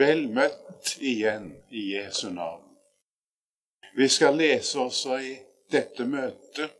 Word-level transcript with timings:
Vel 0.00 0.28
møtt 0.32 0.96
igjen 1.04 1.50
i 1.70 1.90
Jesu 1.94 2.30
navn. 2.32 2.64
Vi 3.96 4.08
skal 4.08 4.38
lese 4.38 4.78
også 4.80 5.18
i 5.20 5.34
dette 5.72 6.06
møtet 6.08 6.72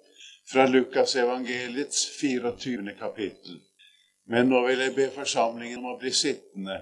fra 0.50 0.66
Lukas 0.66 1.16
evangeliets 1.20 2.06
24. 2.20 2.94
kapittel. 2.98 3.60
Men 4.30 4.48
nå 4.48 4.62
vil 4.66 4.78
jeg 4.78 4.94
be 4.96 5.08
forsamlingen 5.14 5.82
om 5.82 5.92
å 5.92 5.98
bli 6.00 6.12
sittende 6.14 6.80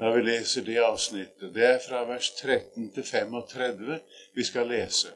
da 0.00 0.10
vi 0.16 0.22
leser 0.24 0.64
det 0.66 0.80
avsnittet. 0.82 1.52
Det 1.54 1.66
er 1.68 1.80
fra 1.84 2.02
vers 2.08 2.32
13 2.40 2.88
til 2.94 3.04
35 3.06 3.98
vi 4.34 4.44
skal 4.44 4.70
lese. 4.72 5.12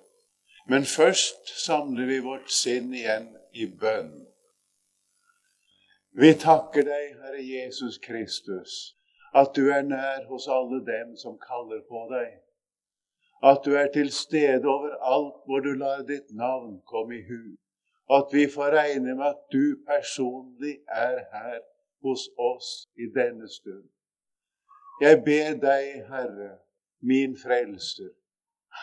Men 0.68 0.84
først 0.86 1.54
samler 1.64 2.06
vi 2.06 2.18
vårt 2.22 2.52
sinn 2.52 2.92
igjen 2.94 3.32
i 3.54 3.66
bønn. 3.66 4.12
Vi 6.16 6.32
takker 6.38 6.86
deg, 6.86 7.16
Herre 7.22 7.42
Jesus 7.42 7.98
Kristus, 8.04 8.76
at 9.34 9.52
du 9.56 9.68
er 9.70 9.82
nær 9.82 10.26
hos 10.28 10.48
alle 10.48 10.80
dem 10.86 11.16
som 11.16 11.38
kaller 11.38 11.82
på 11.88 12.06
deg. 12.10 12.36
At 13.44 13.64
du 13.64 13.74
er 13.76 13.88
til 13.92 14.12
stede 14.12 14.64
overalt 14.64 15.42
hvor 15.46 15.60
du 15.60 15.72
lar 15.76 16.02
ditt 16.08 16.30
navn 16.32 16.80
komme 16.86 17.18
i 17.18 17.24
hu. 17.28 17.56
At 18.10 18.30
vi 18.32 18.46
får 18.54 18.70
regne 18.76 19.14
med 19.14 19.26
at 19.26 19.42
du 19.52 19.76
personlig 19.86 20.78
er 20.88 21.18
her 21.32 21.60
hos 22.02 22.28
oss 22.38 22.88
i 22.96 23.10
denne 23.14 23.48
stund. 23.48 23.88
Jeg 25.00 25.22
ber 25.24 25.58
deg, 25.60 26.06
Herre, 26.08 26.52
min 27.00 27.36
frelser, 27.36 28.14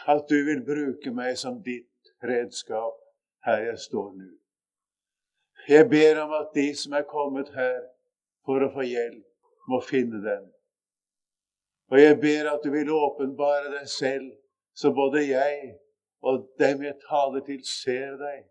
at 0.08 0.28
du 0.30 0.38
vil 0.46 0.62
bruke 0.66 1.12
meg 1.12 1.38
som 1.38 1.62
ditt 1.66 2.14
redskap 2.24 3.00
her 3.46 3.64
jeg 3.66 3.80
står 3.80 4.12
nå. 4.20 4.30
Jeg 5.70 5.90
ber 5.90 6.22
om 6.26 6.34
at 6.38 6.52
de 6.56 6.68
som 6.76 6.94
er 6.94 7.08
kommet 7.08 7.50
her 7.56 7.80
for 8.46 8.62
å 8.62 8.70
få 8.76 8.86
hjelp, 8.86 9.26
må 9.70 9.80
finne 9.82 10.20
den. 10.24 10.50
Og 11.92 12.02
jeg 12.02 12.20
ber 12.22 12.50
at 12.54 12.64
du 12.64 12.72
vil 12.72 12.90
åpenbare 12.92 13.72
deg 13.78 13.88
selv, 13.90 14.32
så 14.76 14.92
både 14.94 15.28
jeg 15.28 15.76
og 16.24 16.48
dem 16.60 16.84
jeg 16.84 16.96
taler 17.10 17.44
til, 17.46 17.60
ser 17.68 18.16
deg. 18.18 18.46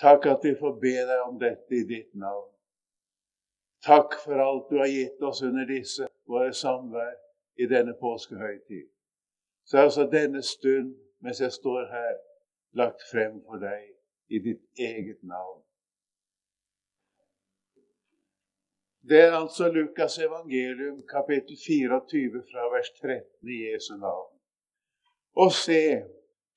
Takk 0.00 0.26
at 0.26 0.44
vi 0.44 0.52
får 0.58 0.74
be 0.82 0.94
deg 1.08 1.22
om 1.24 1.38
dette 1.40 1.78
i 1.78 1.86
ditt 1.88 2.12
navn. 2.18 2.50
Takk 3.84 4.16
for 4.24 4.40
alt 4.40 4.70
du 4.70 4.78
har 4.80 4.90
gitt 4.90 5.22
oss 5.22 5.42
under 5.44 5.66
disse 5.68 6.08
våre 6.28 6.52
samvær 6.56 7.14
i 7.60 7.68
denne 7.70 7.94
påskehøytid. 8.00 8.88
Så 9.64 9.78
er 9.78 9.88
altså 9.88 10.06
denne 10.12 10.42
stund, 10.42 10.94
mens 11.24 11.40
jeg 11.40 11.52
står 11.52 11.86
her, 11.92 12.14
lagt 12.72 13.04
frem 13.10 13.40
for 13.46 13.60
deg 13.62 13.90
i 14.28 14.40
ditt 14.44 14.64
eget 14.80 15.22
navn. 15.22 15.62
Det 19.08 19.20
er 19.20 19.32
altså 19.32 19.68
Lukas 19.68 20.18
evangelium, 20.18 21.02
kapittel 21.14 21.56
24, 21.66 22.42
fra 22.52 22.62
vers 22.74 22.90
13 22.90 23.48
i 23.48 23.56
Jesu 23.66 23.96
navn. 23.96 24.30
Og 25.36 25.52
se, 25.52 25.82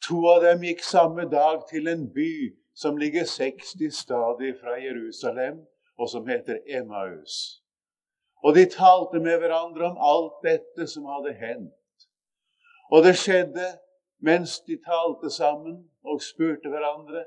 to 0.07 0.21
av 0.31 0.45
dem 0.45 0.63
gikk 0.63 0.85
samme 0.87 1.25
dag 1.27 1.65
til 1.71 1.91
en 1.91 2.05
by 2.15 2.31
som 2.75 2.95
ligger 2.97 3.27
60 3.27 3.91
stadig 3.99 4.53
fra 4.61 4.77
Jerusalem, 4.79 5.59
og 5.99 6.09
som 6.09 6.27
heter 6.27 6.63
Emmaus. 6.79 7.35
Og 8.43 8.55
de 8.55 8.65
talte 8.71 9.19
med 9.19 9.39
hverandre 9.43 9.91
om 9.91 9.99
alt 10.13 10.39
dette 10.47 10.87
som 10.87 11.11
hadde 11.11 11.35
hendt. 11.43 12.09
Og 12.91 13.03
det 13.03 13.17
skjedde 13.19 13.73
mens 14.23 14.59
de 14.63 14.79
talte 14.87 15.35
sammen 15.35 15.81
og 16.03 16.23
spurte 16.23 16.71
hverandre. 16.71 17.25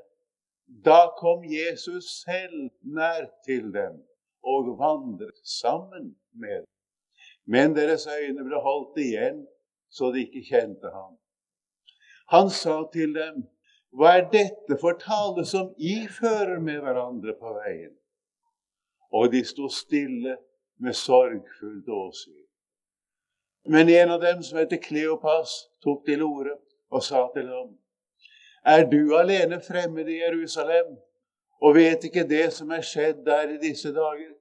Da 0.85 1.11
kom 1.19 1.45
Jesus 1.45 2.09
selv 2.25 2.71
nær 2.81 3.29
til 3.45 3.69
dem 3.75 4.01
og 4.43 4.77
vandret 4.79 5.37
sammen 5.43 6.15
med 6.33 6.55
dem. 6.55 6.67
Men 7.45 7.75
deres 7.75 8.07
øyne 8.07 8.43
ble 8.45 8.59
holdt 8.61 8.99
igjen, 9.01 9.47
så 9.89 10.11
de 10.11 10.25
ikke 10.25 10.45
kjente 10.49 10.91
ham. 10.93 11.17
Han 12.31 12.49
sa 12.49 12.83
til 12.93 13.15
dem, 13.15 13.43
Hva 13.91 14.13
er 14.17 14.29
dette 14.31 14.77
for 14.79 14.95
tale 14.95 15.43
som 15.45 15.73
I 15.77 16.07
fører 16.07 16.61
med 16.63 16.79
hverandre 16.79 17.33
på 17.35 17.49
veien? 17.57 17.91
Og 19.11 19.33
de 19.33 19.41
sto 19.43 19.67
stille 19.67 20.37
med 20.79 20.95
sorgfullt 20.95 21.89
åsyn. 21.91 22.47
Men 23.67 23.89
en 23.89 24.13
av 24.15 24.21
dem, 24.21 24.39
som 24.43 24.61
heter 24.61 24.79
Kleopas, 24.79 25.67
tok 25.83 26.05
til 26.05 26.23
orde 26.23 26.55
og 26.89 27.03
sa 27.03 27.27
til 27.35 27.51
ham, 27.51 27.75
Er 28.63 28.85
du 28.85 29.17
alene 29.17 29.59
fremmed 29.61 30.07
i 30.07 30.21
Jerusalem 30.21 30.95
og 31.61 31.75
vet 31.75 32.03
ikke 32.03 32.23
det 32.29 32.47
som 32.53 32.71
er 32.73 32.85
skjedd 32.85 33.25
der 33.25 33.53
i 33.53 33.59
disse 33.61 33.91
dager. 33.93 34.33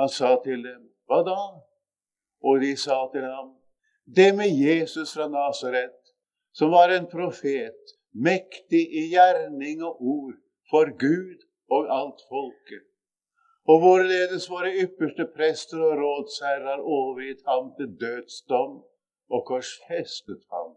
Han 0.00 0.08
sa 0.08 0.30
til 0.44 0.62
dem, 0.64 0.84
hva 1.04 1.20
da? 1.26 1.40
Og 2.48 2.62
de 2.62 2.70
sa 2.80 3.02
til 3.12 3.26
ham, 3.26 3.50
det 4.16 4.30
med 4.34 4.48
Jesus 4.48 5.12
fra 5.12 5.26
Nasaret, 5.28 5.98
som 6.56 6.72
var 6.72 6.88
en 6.94 7.08
profet, 7.10 7.92
mektig 8.16 8.80
i 8.80 9.02
gjerning 9.12 9.82
og 9.84 10.00
ord 10.00 10.38
for 10.70 10.88
Gud 11.02 11.44
og 11.68 11.90
alt 11.98 12.24
folket. 12.30 12.86
Og 13.68 13.82
hvorledes 13.82 14.48
våre 14.50 14.72
ypperste 14.86 15.28
prester 15.36 15.84
og 15.84 16.00
rådsherrer 16.00 16.80
overgitt 16.80 17.44
ham 17.46 17.68
til 17.76 17.92
dødsdom 18.00 18.80
og 19.30 19.44
korsfestet 19.52 20.40
ham. 20.50 20.72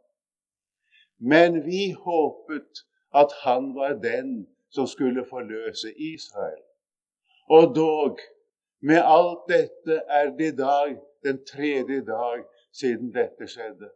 Men 1.17 1.63
vi 1.63 1.93
håpet 1.95 2.83
at 3.15 3.31
han 3.45 3.71
var 3.79 3.95
den 4.03 4.35
som 4.69 4.87
skulle 4.87 5.25
forløse 5.29 5.95
Israel. 6.11 6.63
Og 7.49 7.75
dog, 7.75 8.19
med 8.83 9.01
alt 9.01 9.47
dette 9.49 10.01
er 10.07 10.31
det 10.37 10.53
i 10.53 10.55
dag 10.55 10.97
den 11.23 11.39
tredje 11.47 12.01
dag 12.05 12.43
siden 12.75 13.13
dette 13.13 13.47
skjedde. 13.47 13.89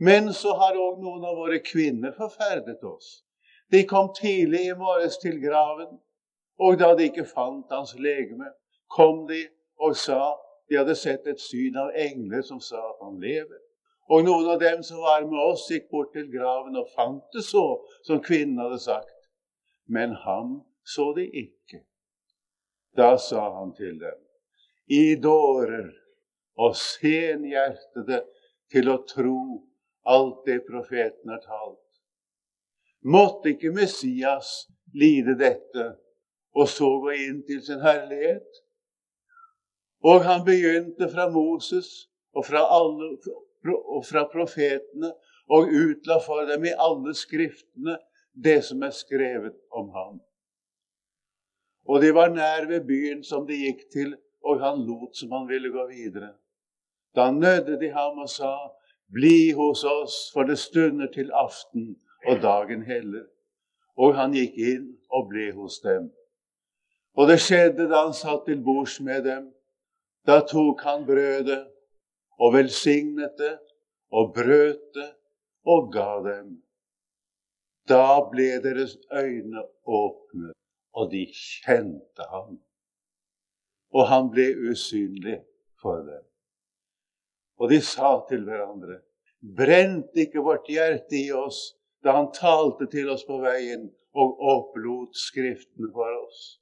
Men 0.00 0.32
så 0.32 0.54
har 0.56 0.78
òg 0.80 1.00
noen 1.00 1.24
av 1.28 1.36
våre 1.36 1.60
kvinner 1.64 2.12
forferdet 2.16 2.84
oss. 2.84 3.22
De 3.72 3.84
kom 3.88 4.10
tidlig 4.16 4.66
i 4.68 4.76
morges 4.76 5.18
til 5.22 5.38
graven, 5.42 5.98
og 6.60 6.78
da 6.80 6.94
de 6.96 7.08
ikke 7.08 7.28
fant 7.28 7.72
hans 7.72 7.94
legeme, 7.96 8.50
kom 8.90 9.26
de 9.28 9.44
og 9.80 9.96
sa 9.96 10.34
de 10.68 10.78
hadde 10.78 10.96
sett 10.98 11.26
et 11.26 11.40
syn 11.40 11.78
av 11.80 11.94
engler 11.96 12.42
som 12.46 12.60
sa 12.60 12.80
at 12.90 13.00
han 13.04 13.20
lever. 13.22 13.60
Og 14.10 14.24
noen 14.26 14.48
av 14.50 14.60
dem 14.60 14.82
som 14.82 15.00
var 15.04 15.24
med 15.24 15.38
oss, 15.40 15.68
gikk 15.70 15.88
bort 15.90 16.12
til 16.14 16.28
graven 16.32 16.76
og 16.76 16.90
fant 16.96 17.24
det 17.34 17.44
så 17.46 17.64
som 18.06 18.22
kvinnen 18.22 18.58
hadde 18.60 18.80
sagt 18.82 19.20
men 19.90 20.12
ham 20.12 20.62
så 20.86 21.12
de 21.16 21.26
ikke. 21.26 21.82
Da 22.96 23.16
sa 23.18 23.42
han 23.58 23.74
til 23.74 23.98
dem, 24.00 24.18
I 24.90 25.14
dårer 25.22 25.92
og 26.58 26.74
senhjertede 26.76 28.24
til 28.72 28.90
å 28.90 28.98
tro 29.08 29.40
alt 30.10 30.42
det 30.46 30.60
profeten 30.66 31.30
har 31.30 31.42
talt. 31.44 31.86
Måtte 33.06 33.54
ikke 33.54 33.72
Messias 33.72 34.66
lide 34.94 35.36
dette 35.38 35.86
og 36.56 36.68
så 36.68 36.88
gå 37.04 37.14
inn 37.14 37.40
til 37.46 37.62
sin 37.64 37.80
herlighet? 37.84 38.48
Og 40.04 40.24
han 40.24 40.44
begynte 40.44 41.08
fra 41.12 41.28
Moses 41.30 42.08
og 42.34 42.46
fra, 42.48 42.64
alle, 42.72 43.14
og 43.68 44.04
fra 44.08 44.24
profetene 44.32 45.12
og 45.50 45.70
utla 45.70 46.18
for 46.24 46.48
dem 46.48 46.66
i 46.68 46.76
alle 46.76 47.14
skriftene 47.16 47.98
det 48.32 48.60
som 48.66 48.82
er 48.86 48.94
skrevet 48.96 49.56
om 49.76 49.90
ham. 49.94 50.20
Og 51.90 52.02
de 52.02 52.12
var 52.14 52.30
nær 52.30 52.68
ved 52.70 52.84
byen 52.86 53.24
som 53.26 53.46
de 53.48 53.56
gikk 53.58 53.88
til, 53.92 54.14
og 54.46 54.60
han 54.62 54.84
lot 54.86 55.16
som 55.18 55.32
han 55.34 55.48
ville 55.48 55.72
gå 55.74 55.86
videre. 55.90 56.36
Da 57.16 57.30
nødde 57.34 57.80
de 57.80 57.90
ham 57.90 58.22
og 58.22 58.30
sa, 58.30 58.52
Bli 59.10 59.50
hos 59.58 59.82
oss, 59.84 60.30
for 60.32 60.46
det 60.46 60.58
stunder 60.58 61.08
til 61.10 61.32
aften, 61.34 61.96
og 62.26 62.42
dagen 62.42 62.84
heller. 62.86 63.26
Og 63.98 64.14
han 64.14 64.36
gikk 64.38 64.54
inn 64.54 64.84
og 65.10 65.26
ble 65.32 65.48
hos 65.56 65.80
dem. 65.82 66.12
Og 67.18 67.26
det 67.28 67.40
skjedde 67.42 67.88
da 67.90 68.04
han 68.04 68.14
satt 68.14 68.46
til 68.46 68.62
bords 68.62 69.00
med 69.02 69.24
dem. 69.26 69.48
Da 70.26 70.40
tok 70.46 70.84
han 70.86 71.02
brødet 71.08 71.64
og 72.38 72.54
velsignet 72.54 73.34
det 73.38 73.56
og 74.14 74.30
brøt 74.36 74.86
det 74.94 75.10
og 75.66 75.90
ga 75.92 76.12
dem. 76.24 76.60
Da 77.90 78.20
ble 78.30 78.60
deres 78.62 78.94
øyne 79.10 79.64
åpne, 79.86 80.52
og 80.94 81.10
de 81.12 81.24
kjente 81.34 82.26
ham. 82.30 82.58
Og 83.94 84.06
han 84.08 84.30
ble 84.30 84.46
usynlig 84.70 85.40
for 85.82 86.02
dem. 86.06 86.24
Og 87.60 87.70
de 87.70 87.80
sa 87.84 88.14
til 88.28 88.44
hverandre, 88.46 89.00
brente 89.56 90.24
ikke 90.24 90.44
vårt 90.44 90.68
hjerte 90.68 91.16
i 91.18 91.30
oss 91.32 91.74
da 92.04 92.14
han 92.16 92.30
talte 92.32 92.86
til 92.92 93.10
oss 93.12 93.26
på 93.28 93.36
veien 93.42 93.90
og 94.16 94.40
opplot 94.52 95.16
Skriftene 95.16 95.90
for 95.92 96.08
oss? 96.24 96.60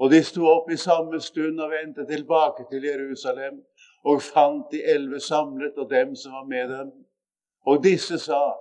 Og 0.00 0.10
de 0.10 0.22
sto 0.26 0.46
opp 0.50 0.70
i 0.72 0.78
samme 0.80 1.20
stund 1.22 1.60
og 1.62 1.70
vendte 1.70 2.06
tilbake 2.08 2.66
til 2.70 2.86
Jerusalem 2.88 3.60
og 4.04 4.22
fant 4.22 4.72
de 4.72 4.82
elleve 4.82 5.20
samlet 5.20 5.78
og 5.78 5.90
dem 5.90 6.16
som 6.16 6.32
var 6.32 6.48
med 6.48 6.72
dem. 6.72 6.90
Og 7.66 7.84
disse 7.84 8.18
sa, 8.18 8.56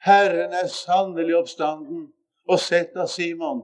Herren 0.00 0.54
er 0.56 0.70
sannelig 0.72 1.36
oppstanden 1.36 2.08
og 2.48 2.58
sett 2.58 2.96
av 2.96 3.10
Simon. 3.12 3.60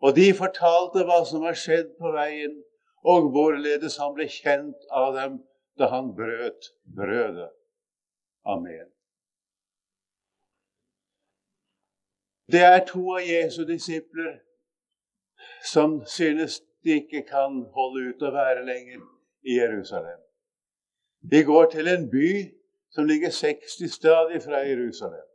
Og 0.00 0.16
de 0.16 0.30
fortalte 0.34 1.04
hva 1.04 1.20
som 1.28 1.44
var 1.44 1.56
skjedd 1.58 1.92
på 2.00 2.12
veien, 2.14 2.56
og 3.04 3.30
hvorledes 3.32 3.96
han 4.00 4.14
ble 4.16 4.28
kjent 4.28 4.88
av 4.92 5.14
dem 5.16 5.40
da 5.80 5.88
han 5.92 6.12
brøt 6.16 6.72
brødet. 6.96 7.50
Amen. 8.44 8.88
Det 12.52 12.60
er 12.66 12.80
to 12.86 13.02
av 13.14 13.24
Jesu 13.24 13.62
disipler 13.64 14.40
som 15.64 16.00
synes 16.06 16.60
de 16.84 16.96
ikke 17.02 17.22
kan 17.28 17.60
holde 17.76 18.10
ut 18.10 18.24
å 18.24 18.32
være 18.34 18.64
lenger 18.66 19.04
i 19.46 19.58
Jerusalem. 19.60 20.18
De 21.32 21.44
går 21.44 21.70
til 21.74 21.88
en 21.88 22.08
by 22.10 22.32
som 22.90 23.06
ligger 23.06 23.30
60 23.30 23.92
stadig 23.92 24.42
fra 24.42 24.64
Jerusalem. 24.66 25.26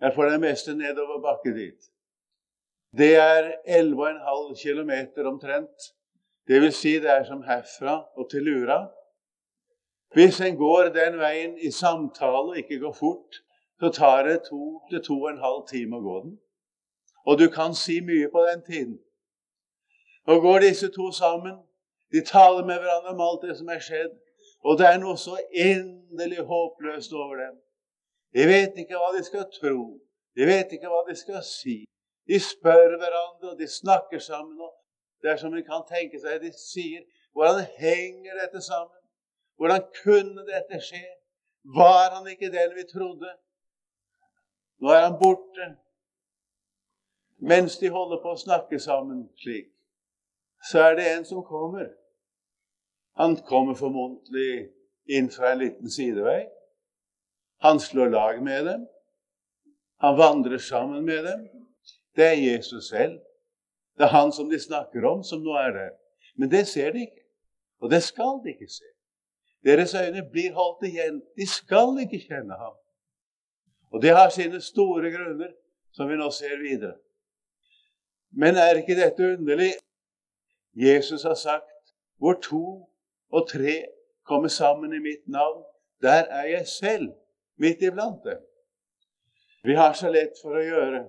Er 0.00 0.12
for 0.14 0.28
det 0.30 0.40
meste 0.40 0.76
nedover 0.76 1.20
bakke 1.24 1.54
dit. 1.56 1.90
Det 2.98 3.14
er 3.16 3.52
11,5 3.66 4.62
km 4.62 4.90
omtrent. 5.26 5.78
Det 6.48 6.60
vil 6.60 6.72
si 6.72 6.92
det 7.02 7.10
er 7.10 7.24
som 7.24 7.42
herfra 7.42 8.04
og 8.16 8.30
til 8.30 8.42
Lura. 8.42 8.88
Hvis 10.14 10.40
en 10.40 10.56
går 10.56 10.82
den 10.82 11.18
veien 11.18 11.58
i 11.58 11.70
samtale 11.70 12.50
og 12.52 12.58
ikke 12.58 12.78
går 12.78 12.92
fort, 12.92 13.40
så 13.80 13.90
tar 13.90 14.22
det 14.22 14.42
to 14.50 14.80
til 14.90 15.02
to 15.04 15.14
og 15.22 15.30
en 15.30 15.42
halv 15.46 15.64
time 15.68 15.96
å 15.96 16.04
gå 16.04 16.20
den. 16.24 16.36
Og 17.26 17.38
du 17.38 17.48
kan 17.50 17.74
si 17.74 18.00
mye 18.00 18.28
på 18.32 18.44
den 18.50 18.62
tiden. 18.70 18.98
Nå 20.26 20.40
går 20.40 20.58
disse 20.58 20.88
to 20.88 21.10
sammen. 21.12 21.56
De 22.12 22.20
taler 22.24 22.64
med 22.66 22.78
hverandre 22.78 23.14
om 23.16 23.24
alt 23.26 23.42
det 23.48 23.56
som 23.58 23.68
er 23.68 23.82
skjedd. 23.82 24.14
Og 24.64 24.78
det 24.78 24.86
er 24.86 25.00
noe 25.02 25.16
så 25.18 25.34
endelig 25.50 26.46
håpløst 26.46 27.12
over 27.12 27.42
dem. 27.42 27.58
De 28.34 28.46
vet 28.46 28.78
ikke 28.78 29.00
hva 29.00 29.10
de 29.16 29.24
skal 29.24 29.50
tro. 29.58 29.98
De 30.36 30.46
vet 30.46 30.72
ikke 30.72 30.92
hva 30.92 31.02
de 31.08 31.16
skal 31.18 31.42
si. 31.42 31.82
De 32.28 32.40
spør 32.40 32.96
hverandre, 32.96 33.50
og 33.50 33.58
de 33.58 33.68
snakker 33.68 34.18
sammen. 34.18 34.60
og 34.60 34.72
Det 35.22 35.30
er 35.30 35.36
som 35.36 35.54
en 35.54 35.64
kan 35.64 35.84
tenke 35.88 36.20
seg. 36.20 36.40
De 36.42 36.52
sier 36.56 37.04
hvordan 37.34 37.66
henger 37.78 38.40
dette 38.40 38.60
sammen? 38.62 39.00
Hvordan 39.56 39.82
kunne 40.02 40.46
dette 40.46 40.80
skje? 40.80 41.04
Var 41.64 42.14
han 42.14 42.28
ikke 42.30 42.52
den 42.52 42.74
vi 42.76 42.84
trodde? 42.92 43.30
Nå 44.80 44.88
er 44.92 45.06
han 45.08 45.18
borte. 45.22 45.76
Mens 47.36 47.78
de 47.78 47.90
holder 47.90 48.20
på 48.22 48.32
å 48.32 48.40
snakke 48.40 48.78
sammen 48.80 49.26
slik, 49.42 49.68
så 50.70 50.80
er 50.88 50.94
det 50.96 51.06
en 51.10 51.24
som 51.28 51.44
kommer. 51.44 51.90
Han 53.20 53.36
kommer 53.48 53.76
formodentlig 53.78 54.70
inn 55.10 55.28
fra 55.30 55.52
en 55.52 55.60
liten 55.60 55.90
sidevei. 55.90 56.46
Han 57.66 57.80
slår 57.80 58.12
lag 58.14 58.40
med 58.42 58.64
dem. 58.66 58.86
Han 60.04 60.18
vandrer 60.18 60.58
sammen 60.58 61.04
med 61.04 61.24
dem. 61.24 61.44
Det 62.16 62.24
er 62.24 62.52
Jesus 62.52 62.88
selv. 62.88 63.18
Det 63.98 64.04
er 64.04 64.12
han 64.14 64.32
som 64.32 64.50
de 64.50 64.58
snakker 64.60 65.06
om, 65.06 65.22
som 65.22 65.42
nå 65.42 65.54
er 65.58 65.70
der. 65.72 65.90
Men 66.36 66.50
det 66.50 66.66
ser 66.68 66.92
de 66.92 67.00
ikke. 67.00 67.22
Og 67.80 67.90
det 67.90 68.02
skal 68.02 68.40
de 68.44 68.54
ikke 68.54 68.68
se. 68.68 68.88
Deres 69.64 69.94
øyne 69.94 70.30
blir 70.30 70.52
holdt 70.52 70.86
igjen. 70.88 71.22
De 71.36 71.46
skal 71.48 71.98
ikke 72.02 72.20
kjenne 72.26 72.54
ham. 72.58 72.76
Og 73.92 74.02
det 74.02 74.10
har 74.10 74.28
sine 74.28 74.60
store 74.60 75.10
grunner, 75.10 75.52
som 75.92 76.08
vi 76.08 76.16
nå 76.16 76.30
ser 76.30 76.58
videre. 76.62 76.96
Men 78.30 78.56
er 78.58 78.80
ikke 78.80 78.96
dette 78.98 79.34
underlig? 79.36 79.72
Jesus 80.74 81.22
har 81.22 81.34
sagt 81.34 81.70
hvor 82.18 82.38
to 82.42 82.90
og 83.30 83.48
tre 83.48 83.84
kommer 84.26 84.48
sammen 84.48 84.94
i 84.94 84.98
mitt 84.98 85.28
navn, 85.28 85.62
der 86.02 86.24
er 86.30 86.44
jeg 86.44 86.66
selv 86.66 87.12
midt 87.56 87.82
iblant 87.82 88.24
dem. 88.24 88.40
Vi 89.64 89.74
har 89.74 89.92
så 89.92 90.10
lett 90.10 90.34
for 90.42 90.58
å 90.58 90.64
gjøre 90.64 91.04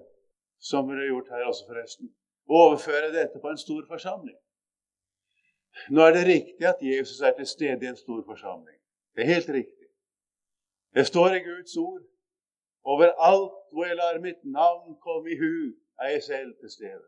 som 0.60 0.88
vi 0.90 0.96
har 0.98 1.08
gjort 1.08 1.30
her 1.30 1.46
også, 1.46 1.66
forresten. 1.68 2.16
Overføre 2.50 3.14
dette 3.14 3.40
på 3.42 3.50
en 3.50 3.58
stor 3.58 3.86
forsamling. 3.88 4.38
Nå 5.90 6.02
er 6.02 6.14
det 6.16 6.26
riktig 6.28 6.68
at 6.68 6.82
Jesus 6.82 7.22
er 7.22 7.34
til 7.38 7.48
stede 7.48 7.86
i 7.86 7.90
en 7.90 7.98
stor 7.98 8.24
forsamling. 8.26 8.78
Det 9.16 9.24
er 9.24 9.34
helt 9.34 9.50
riktig. 9.50 9.88
Det 10.96 11.08
står 11.08 11.28
i 11.36 11.44
Guds 11.50 11.78
ord 11.78 12.04
overalt 12.94 13.56
hvor 13.72 13.86
jeg 13.86 13.96
lar 13.96 14.22
mitt 14.22 14.42
navn 14.44 14.96
komme 15.02 15.32
i 15.34 15.38
hu, 15.42 15.74
er 16.02 16.10
jeg 16.10 16.24
selv 16.24 16.54
til 16.62 16.72
stede. 16.78 17.06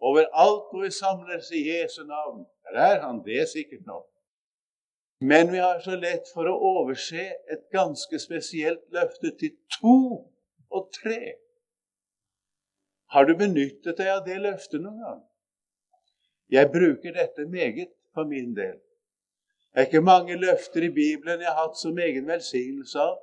Overalt 0.00 0.66
hvor 0.70 0.82
vi 0.84 0.90
samles 0.90 1.50
i 1.50 1.62
Jesu 1.70 2.02
navn, 2.04 2.46
der 2.64 2.80
er 2.80 3.00
han. 3.06 3.22
Det 3.24 3.40
er 3.40 3.46
sikkert 3.46 3.86
nok. 3.86 4.08
Men 5.20 5.52
vi 5.52 5.56
har 5.56 5.80
så 5.80 5.96
lett 5.96 6.28
for 6.34 6.48
å 6.50 6.58
overse 6.70 7.22
et 7.52 7.64
ganske 7.72 8.18
spesielt 8.20 8.84
løfte 8.92 9.32
til 9.40 9.54
to 9.80 9.98
og 10.70 10.90
tre. 10.98 11.20
Har 13.16 13.24
du 13.24 13.32
benyttet 13.34 13.96
deg 13.96 14.10
av 14.12 14.26
det 14.26 14.34
løftet 14.44 14.82
noen 14.84 14.98
gang? 15.00 15.20
Jeg 16.52 16.68
bruker 16.68 17.14
dette 17.16 17.46
meget 17.48 17.94
for 18.12 18.28
min 18.28 18.50
del. 18.52 18.74
Det 19.72 19.80
er 19.80 19.86
ikke 19.88 20.02
mange 20.04 20.36
løfter 20.36 20.84
i 20.84 20.90
Bibelen 20.92 21.40
jeg 21.40 21.48
har 21.48 21.62
hatt 21.62 21.78
som 21.80 21.96
egen 21.96 22.26
velsignelse 22.28 23.00
av. 23.00 23.14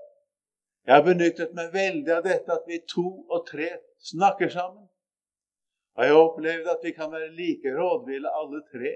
Jeg 0.87 0.95
har 0.95 1.05
benyttet 1.05 1.53
meg 1.59 1.69
veldig 1.75 2.13
av 2.15 2.23
dette 2.25 2.55
at 2.55 2.65
vi 2.71 2.79
to 2.89 3.05
og 3.29 3.45
tre 3.51 3.67
snakker 4.09 4.49
sammen. 4.55 4.87
Og 5.93 6.03
jeg 6.07 6.15
har 6.15 6.23
opplevd 6.23 6.71
at 6.73 6.89
vi 6.89 6.95
kan 6.97 7.13
være 7.13 7.29
like 7.37 7.75
rådville 7.77 8.33
alle 8.39 8.63
tre. 8.73 8.95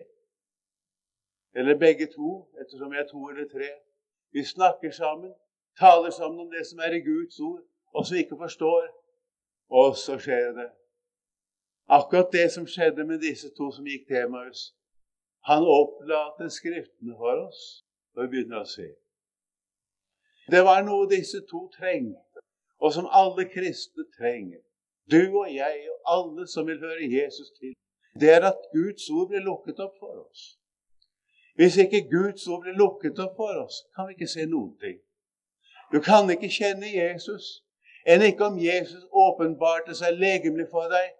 Eller 1.54 1.78
begge 1.86 2.10
to, 2.16 2.32
ettersom 2.58 2.98
jeg 2.98 3.04
er 3.06 3.10
to 3.12 3.22
eller 3.30 3.46
tre. 3.54 3.70
Vi 4.34 4.48
snakker 4.56 4.98
sammen, 4.98 5.38
taler 5.78 6.10
sammen 6.10 6.48
om 6.48 6.50
det 6.58 6.66
som 6.66 6.82
er 6.82 6.98
i 6.98 7.06
Guds 7.06 7.38
ord, 7.40 7.62
og 7.94 8.06
som 8.06 8.18
vi 8.18 8.26
ikke 8.26 8.42
forstår. 8.42 8.90
Og 9.70 9.96
så 9.96 10.18
skjer 10.18 10.54
det. 10.58 10.70
Akkurat 11.90 12.32
det 12.32 12.52
som 12.52 12.68
skjedde 12.68 13.06
med 13.08 13.20
disse 13.20 13.50
to 13.58 13.72
som 13.72 13.86
gikk 13.88 14.08
til 14.08 14.26
Emmaus. 14.26 14.74
Han 15.48 15.64
opplater 15.64 16.50
Skriftene 16.52 17.16
for 17.16 17.48
oss, 17.48 17.62
og 18.16 18.24
vi 18.24 18.28
begynner 18.34 18.66
å 18.66 18.68
se. 18.68 18.88
Det 20.52 20.64
var 20.68 20.84
noe 20.84 21.08
disse 21.12 21.40
to 21.48 21.68
trengte, 21.78 22.44
og 22.80 22.94
som 22.94 23.08
alle 23.22 23.48
kristne 23.52 24.04
trenger. 24.18 24.60
Du 25.12 25.22
og 25.40 25.48
jeg 25.54 25.88
og 25.94 26.12
alle 26.16 26.48
som 26.48 26.68
vil 26.68 26.80
høre 26.80 27.08
Jesus 27.08 27.52
til. 27.60 27.76
Det 28.20 28.32
er 28.34 28.44
at 28.50 28.68
Guds 28.74 29.10
ord 29.10 29.30
blir 29.32 29.46
lukket 29.46 29.80
opp 29.80 29.96
for 30.00 30.24
oss. 30.26 30.58
Hvis 31.56 31.78
ikke 31.78 32.10
Guds 32.12 32.48
ord 32.48 32.66
blir 32.66 32.76
lukket 32.76 33.20
opp 33.20 33.40
for 33.40 33.64
oss, 33.64 33.86
kan 33.96 34.08
vi 34.08 34.18
ikke 34.18 34.28
se 34.28 34.46
noen 34.46 34.76
ting. 34.84 35.00
Du 35.94 36.02
kan 36.04 36.28
ikke 36.30 36.52
kjenne 36.52 36.92
Jesus 36.92 37.64
enn 38.08 38.24
ikke 38.24 38.52
om 38.52 38.60
Jesus 38.60 39.04
åpenbarte 39.12 39.96
seg 39.96 40.20
legemlig 40.20 40.68
for 40.72 40.92
deg 40.92 41.16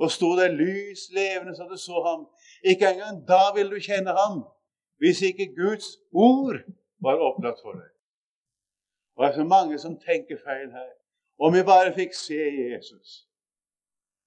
og 0.00 0.10
sto 0.10 0.30
der 0.36 0.52
lys 0.52 1.10
levende 1.12 1.54
så 1.56 1.66
du 1.70 1.76
så 1.76 2.02
ham. 2.08 2.26
Ikke 2.64 2.88
engang 2.92 3.20
da 3.28 3.42
vil 3.56 3.70
du 3.70 3.78
kjenne 3.78 4.14
ham 4.16 4.42
hvis 5.00 5.22
ikke 5.22 5.54
Guds 5.56 5.88
ord 6.12 6.60
var 7.00 7.16
opplatt 7.28 7.60
for 7.62 7.72
deg. 7.72 7.90
Og 9.16 9.24
det 9.24 9.30
er 9.30 9.36
så 9.36 9.44
mange 9.44 9.78
som 9.78 10.00
tenker 10.00 10.36
feil 10.44 10.70
her. 10.72 10.92
Om 11.40 11.54
vi 11.54 11.62
bare 11.72 11.94
fikk 11.96 12.14
se 12.14 12.36
Jesus, 12.36 13.28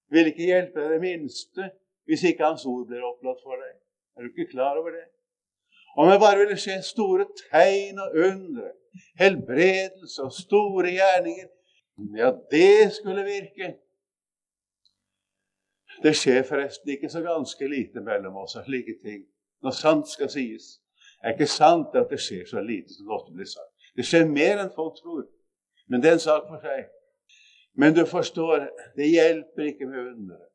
vil 0.09 0.29
ikke 0.29 0.49
hjelpe 0.49 0.81
deg 0.81 0.95
det 0.95 1.01
minste 1.01 1.69
hvis 2.09 2.23
ikke 2.27 2.45
Hans 2.45 2.65
ord 2.65 2.87
ble 2.89 3.01
opplatt 3.05 3.41
for 3.45 3.57
deg. 3.57 3.75
Er 4.17 4.25
du 4.25 4.33
ikke 4.33 4.51
klar 4.51 4.77
over 4.77 4.93
det? 4.93 5.05
Om 5.97 6.09
jeg 6.09 6.19
bare 6.19 6.39
ville 6.41 6.57
se 6.57 6.79
store 6.81 7.25
tegn 7.51 7.99
og 8.01 8.17
undre, 8.27 8.71
helbredelse 9.21 10.23
og 10.25 10.33
store 10.33 10.89
gjerninger, 10.97 11.49
ja, 12.17 12.31
det 12.51 12.93
skulle 12.97 13.25
virke. 13.25 13.75
Det 16.03 16.15
skjer 16.19 16.43
forresten 16.43 16.91
ikke 16.91 17.09
så 17.09 17.21
ganske 17.23 17.67
lite 17.67 18.01
mellom 18.03 18.35
oss 18.43 18.57
av 18.59 18.65
slike 18.67 18.97
ting. 19.03 19.21
Når 19.63 19.77
sant 19.77 20.09
skal 20.11 20.31
sies, 20.31 20.65
det 21.21 21.29
er 21.29 21.37
ikke 21.37 21.47
sant 21.47 21.95
at 21.95 22.09
det 22.11 22.19
skjer 22.19 22.43
så 22.49 22.61
lite 22.61 22.91
som 22.91 23.07
det 23.07 23.15
ofte 23.15 23.35
blir 23.35 23.47
sagt. 23.47 23.71
Det 23.95 24.03
skjer 24.07 24.27
mer 24.27 24.59
enn 24.65 24.73
folk 24.75 24.97
tror. 24.99 25.23
Men 25.87 26.03
det 26.03 26.09
er 26.09 26.17
en 26.17 26.25
sak 26.25 26.49
for 26.49 26.59
seg. 26.63 26.89
Men 27.79 27.95
du 27.95 28.03
forstår, 28.05 28.67
det 28.97 29.07
hjelper 29.13 29.69
ikke 29.69 29.87
med 29.87 30.01
underet. 30.01 30.49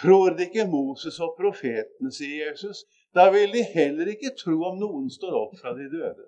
Tror 0.00 0.30
de 0.36 0.46
ikke 0.46 0.66
Moses 0.68 1.20
og 1.20 1.34
profetene, 1.38 2.12
sier 2.12 2.50
Jesus, 2.50 2.84
da 3.14 3.28
vil 3.32 3.52
de 3.52 3.62
heller 3.72 4.10
ikke 4.12 4.34
tro 4.36 4.56
om 4.68 4.80
noen 4.80 5.08
står 5.10 5.36
opp 5.36 5.56
fra 5.60 5.72
de 5.76 5.88
døde. 5.92 6.26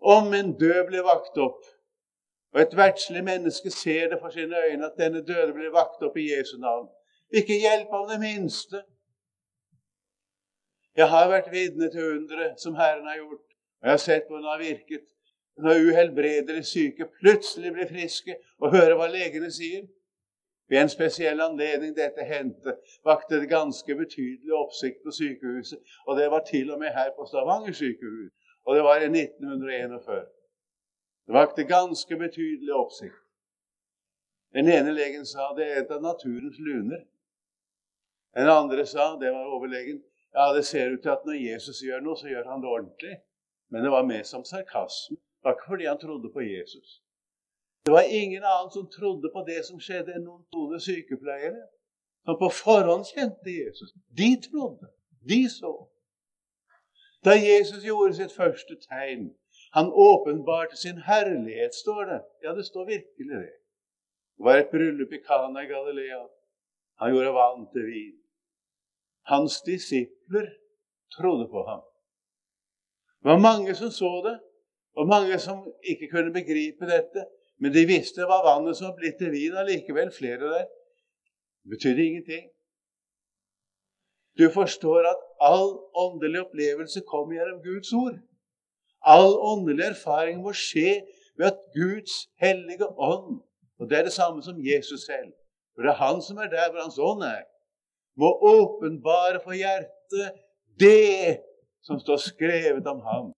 Om 0.00 0.34
en 0.36 0.52
død 0.60 0.82
blir 0.88 1.04
vakt 1.04 1.36
opp, 1.40 1.62
og 2.52 2.60
et 2.60 2.76
verdslig 2.76 3.24
menneske 3.24 3.70
ser 3.70 4.08
det 4.08 4.18
for 4.20 4.30
sine 4.34 4.56
øyne 4.66 4.86
at 4.86 4.98
denne 4.98 5.22
døde 5.26 5.52
blir 5.52 5.70
vakt 5.74 6.02
opp 6.02 6.16
i 6.16 6.30
Jesu 6.32 6.56
navn. 6.58 6.88
Ikke 7.30 7.60
hjelp 7.62 7.92
av 7.94 8.08
det 8.10 8.18
minste. 8.20 8.82
Jeg 10.96 11.08
har 11.08 11.28
vært 11.30 11.52
vitne 11.52 11.90
til 11.90 12.16
underet 12.16 12.58
som 12.60 12.74
Herren 12.74 13.06
har 13.06 13.16
gjort, 13.16 13.46
og 13.80 13.86
jeg 13.86 13.92
har 13.92 14.02
sett 14.02 14.26
hvordan 14.28 14.44
det 14.44 14.50
har 14.50 14.64
virket 14.64 15.06
når 15.60 15.84
uhelbredelig 15.90 16.64
syke 16.66 17.06
plutselig 17.20 17.72
blir 17.72 17.88
friske 17.88 18.36
og 18.58 18.74
hører 18.74 18.96
hva 18.98 19.06
legene 19.12 19.50
sier. 19.52 19.86
Ved 20.70 20.78
en 20.78 20.92
spesiell 20.92 21.40
anledning 21.42 21.96
dette 21.96 22.24
hendte, 22.24 22.76
vakte 23.04 23.40
det 23.40 23.48
ganske 23.50 23.94
betydelig 24.02 24.54
oppsikt 24.54 25.02
på 25.04 25.14
sykehuset. 25.14 25.78
Og 26.06 26.18
det 26.18 26.30
var 26.30 26.44
til 26.46 26.70
og 26.70 26.78
med 26.78 26.94
her 26.94 27.10
på 27.16 27.26
Stavanger 27.26 27.74
sykehus. 27.74 28.30
Og 28.66 28.76
det 28.76 28.84
var 28.86 29.02
i 29.02 29.08
1941. 29.10 30.39
Det 31.30 31.34
vakte 31.34 31.62
ganske 31.62 32.16
betydelig 32.16 32.72
oppsikt. 32.74 33.18
Den 34.52 34.68
ene 34.68 34.90
legen 34.90 35.26
sa 35.26 35.52
det 35.54 35.66
er 35.70 35.76
et 35.78 35.92
av 35.94 36.02
naturens 36.02 36.56
luner. 36.58 37.04
Den 38.34 38.50
andre 38.50 38.82
sa, 38.86 39.12
det 39.20 39.30
var 39.30 39.52
overlegen, 39.54 40.02
Ja, 40.34 40.52
det 40.56 40.64
ser 40.66 40.90
ut 40.90 41.02
til 41.02 41.10
at 41.10 41.22
når 41.26 41.38
Jesus 41.38 41.82
gjør 41.86 42.02
noe, 42.02 42.16
så 42.18 42.26
gjør 42.26 42.50
han 42.50 42.62
det 42.62 42.68
ordentlig. 42.68 43.14
Men 43.70 43.84
det 43.84 43.90
var 43.94 44.08
mer 44.10 44.22
som 44.22 44.44
sarkasme. 44.44 45.16
Det 45.16 45.44
var 45.46 45.54
ikke 45.54 45.70
fordi 45.70 45.86
han 45.86 45.98
trodde 46.02 46.32
på 46.32 46.40
Jesus. 46.40 47.02
Det 47.86 47.92
var 47.92 48.10
ingen 48.22 48.42
annen 48.42 48.72
som 48.74 48.90
trodde 48.90 49.30
på 49.34 49.44
det 49.46 49.64
som 49.68 49.78
skjedde, 49.80 50.16
enn 50.16 50.26
noen 50.26 50.42
tone 50.50 50.82
sykepleiere 50.82 51.62
som 52.26 52.38
på 52.42 52.50
forhånd 52.50 53.06
kjente 53.06 53.54
Jesus. 53.54 53.94
De 54.18 54.30
trodde. 54.50 54.90
De 55.30 55.44
så. 55.50 55.74
Da 57.24 57.38
Jesus 57.38 57.86
gjorde 57.86 58.18
sitt 58.18 58.34
første 58.34 58.80
tegn, 58.90 59.30
han 59.76 59.92
åpenbarte 59.92 60.76
sin 60.76 60.98
herlighet, 60.98 61.74
står 61.74 62.04
det. 62.04 62.20
Ja, 62.42 62.52
det 62.58 62.64
står 62.64 62.86
virkelig 62.86 63.36
det. 63.36 63.52
Det 64.36 64.44
var 64.44 64.56
et 64.56 64.70
bryllup 64.70 65.12
i 65.12 65.22
Kana 65.26 65.62
i 65.62 65.66
Galilea. 65.66 66.22
Han 67.00 67.12
gjorde 67.14 67.32
vann 67.32 67.66
til 67.72 67.86
vin. 67.86 68.16
Hans 69.32 69.60
disipler 69.62 70.46
trodde 71.16 71.46
på 71.48 71.62
ham. 71.68 71.82
Det 73.22 73.28
var 73.30 73.38
mange 73.38 73.74
som 73.74 73.90
så 73.90 74.12
det, 74.28 74.36
og 74.96 75.08
mange 75.08 75.38
som 75.38 75.58
ikke 75.90 76.08
kunne 76.14 76.32
begripe 76.32 76.86
dette. 76.86 77.26
Men 77.60 77.72
de 77.72 77.86
visste 77.86 78.24
hva 78.26 78.40
vannet 78.46 78.76
som 78.76 78.88
var 78.88 78.96
blitt 78.96 79.18
til 79.20 79.30
vin, 79.30 79.56
allikevel 79.60 80.10
flere 80.18 80.46
der. 80.54 80.66
Det 81.62 81.70
betydde 81.76 82.06
ingenting. 82.06 82.48
Du 84.38 84.46
forstår 84.54 85.00
at 85.12 85.20
all 85.50 85.70
åndelig 86.04 86.40
opplevelse 86.46 87.00
kom 87.12 87.32
gjennom 87.36 87.62
Guds 87.62 87.92
ord. 87.92 88.18
All 89.00 89.32
åndelig 89.38 89.84
erfaring 89.94 90.42
må 90.44 90.52
skje 90.52 91.00
ved 91.38 91.46
at 91.52 91.60
Guds 91.74 92.26
hellige 92.40 92.86
ånd 92.86 93.40
Og 93.80 93.88
det 93.88 93.98
er 93.98 94.02
det 94.04 94.12
samme 94.12 94.42
som 94.44 94.58
Jesus 94.60 95.06
selv. 95.06 95.32
For 95.74 95.82
det 95.82 95.90
er 95.94 96.02
han 96.02 96.18
som 96.22 96.36
er 96.36 96.50
der 96.52 96.68
hvor 96.70 96.82
hans 96.82 96.98
ånd 97.00 97.22
er. 97.24 97.46
Må 98.20 98.28
åpenbare 98.44 99.40
for 99.40 99.56
hjertet 99.56 100.36
det 100.80 101.40
som 101.82 102.00
står 102.00 102.16
skrevet 102.16 102.86
om 102.86 103.00
ham. 103.00 103.30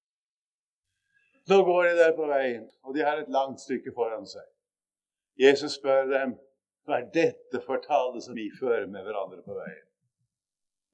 Nå 1.48 1.62
går 1.64 1.84
de 1.84 1.94
der 1.98 2.16
på 2.16 2.26
veien, 2.26 2.66
og 2.82 2.94
de 2.94 3.04
har 3.06 3.22
et 3.22 3.30
langt 3.30 3.60
stykke 3.60 3.94
foran 3.94 4.26
seg. 4.26 4.46
Jesus 5.38 5.78
spør 5.78 6.10
dem 6.10 6.34
hva 6.86 6.98
er 6.98 7.08
dette 7.14 7.62
for 7.62 7.82
tale 7.82 8.20
som 8.22 8.34
vi 8.34 8.48
fører 8.58 8.86
med 8.90 9.06
hverandre 9.06 9.42
på 9.46 9.54
veien. 9.54 9.86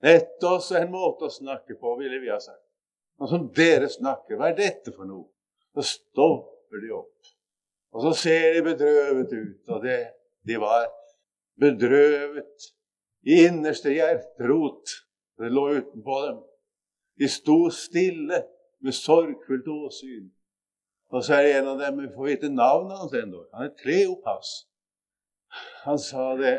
Dette 0.05 0.49
også 0.49 0.77
er 0.77 0.87
en 0.87 0.93
måte 0.93 1.27
å 1.27 1.33
snakke 1.33 1.77
på, 1.81 1.97
ville 1.99 2.21
vi 2.23 2.31
ha 2.31 2.39
sagt. 2.41 2.68
Sånn 3.19 3.31
som 3.33 3.47
dere 3.55 3.89
snakker. 3.91 4.39
Hva 4.39 4.53
er 4.53 4.59
dette 4.59 4.95
for 4.95 5.09
noe? 5.09 5.27
Så 5.75 5.85
stopper 5.99 6.83
de 6.85 6.93
opp. 6.95 7.33
Og 7.95 8.05
så 8.05 8.13
ser 8.21 8.55
de 8.55 8.65
bedrøvet 8.69 9.33
ut. 9.35 9.63
Og 9.75 9.83
det, 9.83 9.99
de 10.47 10.59
var 10.63 10.87
bedrøvet 11.59 12.69
i 13.27 13.41
innerste 13.49 13.91
hjerterot. 13.95 14.95
Det 15.39 15.51
lå 15.51 15.67
utenpå 15.81 16.21
dem. 16.27 16.39
De 17.19 17.31
sto 17.31 17.65
stille 17.75 18.45
med 18.85 18.95
sorgfullt 18.95 19.67
åsyn. 19.67 20.29
Og 21.11 21.25
så 21.25 21.39
er 21.39 21.47
det 21.47 21.55
en 21.59 21.71
av 21.73 21.83
dem 21.83 22.03
vi 22.05 22.13
får 22.15 22.29
vite 22.29 22.51
navnet 22.53 23.01
hans 23.01 23.15
ennå. 23.17 23.43
Han 23.57 23.67
er 23.67 23.77
Kleopas. 23.83 24.55
Han 25.87 25.99
sa 25.99 26.35
det. 26.39 26.59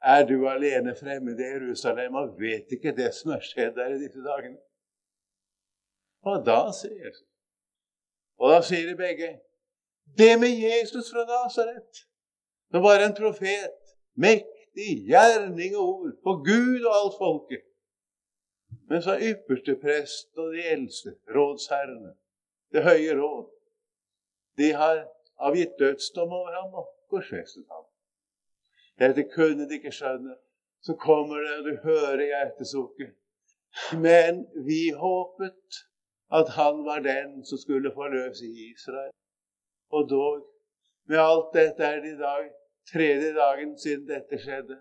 Er 0.00 0.24
du 0.24 0.46
alene 0.48 0.94
fremmed 0.96 1.40
i 1.40 1.48
Jerusalem 1.50 2.14
og 2.16 2.38
vet 2.40 2.70
ikke 2.72 2.94
det 2.96 3.10
som 3.12 3.34
har 3.34 3.42
skjedd 3.44 3.74
der 3.76 3.92
i 3.92 4.00
disse 4.00 4.22
dagene? 4.24 4.56
Og 6.22 6.44
da 6.46 6.58
sier 6.76 7.06
Jesus 7.06 7.26
Og 8.40 8.52
da 8.52 8.60
sier 8.64 8.88
de 8.88 8.96
begge 8.96 9.30
Det 10.18 10.32
med 10.40 10.52
Jesus 10.58 11.10
fra 11.12 11.24
Nasaret, 11.28 12.06
som 12.70 12.82
var 12.82 13.02
en 13.04 13.14
profet, 13.14 13.76
mektig 14.18 15.04
gjerning 15.06 15.76
og 15.76 15.84
ord 15.88 16.16
for 16.24 16.40
Gud 16.48 16.82
og 16.82 16.96
alt 16.96 17.18
folket. 17.18 17.62
Men 18.90 19.02
så 19.02 19.14
ypperste 19.30 19.76
prest 19.78 20.34
og 20.34 20.50
de 20.56 20.64
eldste, 20.72 21.14
rådsherrene, 21.36 22.16
det 22.72 22.82
høye 22.82 23.14
råd, 23.20 23.46
de 24.58 24.72
har 24.72 25.04
avgitt 25.38 25.78
dødsdom 25.78 26.32
over 26.40 26.50
ham 26.58 26.74
og 26.74 26.90
korsfestet 27.10 27.64
ham. 27.70 27.86
Dette 28.98 29.24
kunne 29.34 29.68
de 29.68 29.78
ikke 29.78 29.94
skjønne. 29.94 30.34
Så 30.82 30.94
kommer 30.96 31.36
det, 31.44 31.52
og 31.58 31.64
du 31.64 31.76
hører 31.82 32.24
hjertesukket. 32.24 33.14
Men 33.92 34.46
vi 34.66 34.90
håpet 34.96 35.80
at 36.38 36.48
han 36.56 36.84
var 36.86 37.02
den 37.04 37.44
som 37.44 37.58
skulle 37.58 37.92
forløse 37.94 38.46
Israel. 38.46 39.12
Og 39.90 40.10
dog, 40.10 40.46
med 41.08 41.18
alt 41.18 41.50
dette 41.54 41.82
er 41.84 42.00
det 42.00 42.14
i 42.14 42.20
dag 42.20 42.50
tredje 42.92 43.34
dagen 43.34 43.78
siden 43.78 44.06
dette 44.08 44.38
skjedde. 44.38 44.78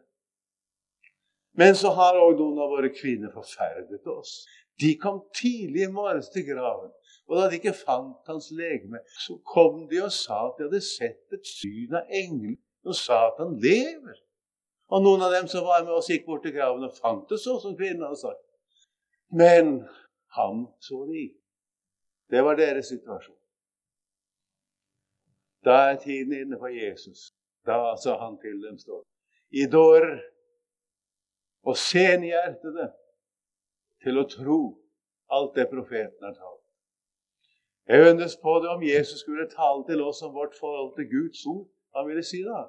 Men 1.57 1.75
så 1.75 1.89
har 1.97 2.19
òg 2.21 2.37
noen 2.37 2.61
av 2.61 2.71
våre 2.71 2.91
kvinner 2.93 3.33
forferdet 3.33 4.05
oss. 4.07 4.45
De 4.79 4.93
kom 5.01 5.23
tidlig 5.35 5.87
i 5.87 5.91
morges 5.91 6.29
til 6.33 6.45
graven. 6.47 6.91
Og 7.27 7.37
da 7.37 7.49
de 7.49 7.59
ikke 7.59 7.75
fant 7.77 8.29
hans 8.29 8.47
legeme, 8.55 9.01
så 9.25 9.35
kom 9.53 9.83
de 9.89 9.99
og 10.05 10.13
sa 10.13 10.45
at 10.47 10.57
de 10.57 10.69
hadde 10.69 10.81
sett 10.85 11.35
et 11.35 11.45
syn 11.45 11.97
av 11.99 12.13
engler 12.21 12.57
og 12.87 12.95
sa 12.97 13.25
at 13.27 13.41
han 13.43 13.57
lever. 13.61 14.21
Og 14.89 15.03
noen 15.05 15.25
av 15.25 15.33
dem 15.35 15.49
som 15.51 15.67
var 15.67 15.83
med 15.85 15.93
oss, 15.93 16.09
gikk 16.09 16.25
bort 16.25 16.45
til 16.45 16.55
graven 16.55 16.87
og 16.87 16.95
fant 16.97 17.29
det 17.29 17.37
så 17.43 17.59
som 17.61 17.75
kvinnen 17.77 18.05
hadde 18.07 18.21
sagt. 18.23 18.45
Men 19.29 19.83
han 20.37 20.65
så 20.81 21.03
det 21.09 21.25
ikke. 21.27 21.38
Det 22.29 22.43
var 22.43 22.55
deres 22.55 22.87
situasjon. 22.87 23.35
Da 25.65 25.71
er 25.91 25.99
tiden 25.99 26.33
inne 26.33 26.59
for 26.59 26.67
Jesus. 26.67 27.33
Da 27.65 27.95
sa 28.03 28.17
han 28.17 28.37
til 28.39 28.61
dem, 28.63 28.77
står 28.77 29.03
I 29.51 29.65
dårer 29.71 30.21
og 31.65 31.77
senhjertede 31.77 32.91
til 34.03 34.21
å 34.21 34.27
tro 34.29 34.61
alt 35.29 35.55
det 35.57 35.67
profeten 35.73 36.25
har 36.25 36.33
talt. 36.37 36.65
Jeg 37.89 38.11
undres 38.11 38.37
på 38.37 38.59
det 38.63 38.69
om 38.69 38.83
Jesus 38.85 39.23
skulle 39.25 39.49
tale 39.49 39.83
til 39.89 40.01
oss 40.05 40.21
om 40.21 40.33
vårt 40.33 40.55
forhold 40.59 40.93
til 40.95 41.09
Guds 41.09 41.45
ord 41.49 41.65
han 41.97 42.07
ville 42.07 42.23
si 42.23 42.43
da. 42.45 42.67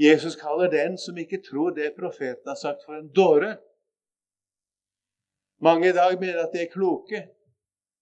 Jesus 0.00 0.36
kaller 0.40 0.70
den 0.72 0.96
som 0.98 1.18
ikke 1.20 1.42
tror 1.44 1.74
det 1.76 1.92
profeten 1.98 2.48
har 2.48 2.56
sagt, 2.56 2.80
for 2.86 2.96
en 2.96 3.10
dåre. 3.12 3.58
Mange 5.60 5.88
i 5.88 5.92
dag 5.92 6.16
mener 6.20 6.40
at 6.46 6.54
de 6.54 6.62
er 6.62 6.72
kloke. 6.72 7.26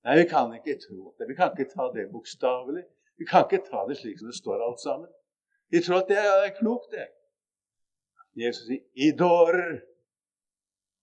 Nei, 0.05 0.17
vi 0.19 0.25
kan 0.31 0.55
ikke 0.55 0.79
tro 0.81 1.15
det. 1.19 1.29
Vi 1.29 1.35
kan 1.35 1.53
ikke 1.53 1.71
ta 1.73 1.89
det 1.95 2.11
bokstavelig. 2.13 2.85
Vi 3.19 3.27
kan 3.27 3.47
ikke 3.47 3.65
ta 3.67 3.85
det 3.89 3.99
slik 3.99 4.19
som 4.19 4.31
det 4.31 4.37
står 4.39 4.63
alt 4.63 4.81
sammen. 4.81 5.11
Vi 5.71 5.83
tror 5.85 6.03
at 6.03 6.09
det 6.09 6.19
er 6.19 6.55
klokt, 6.59 6.91
det. 6.93 7.09
Jesus 8.39 8.67
sier 8.67 8.85
'i 8.95 9.11
dårer' 9.11 9.81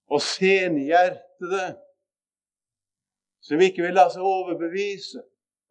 og 0.07 0.21
senhjertede, 0.21 1.65
som 3.41 3.61
ikke 3.61 3.81
vil 3.81 3.93
la 3.93 4.09
seg 4.09 4.21
overbevise 4.21 5.21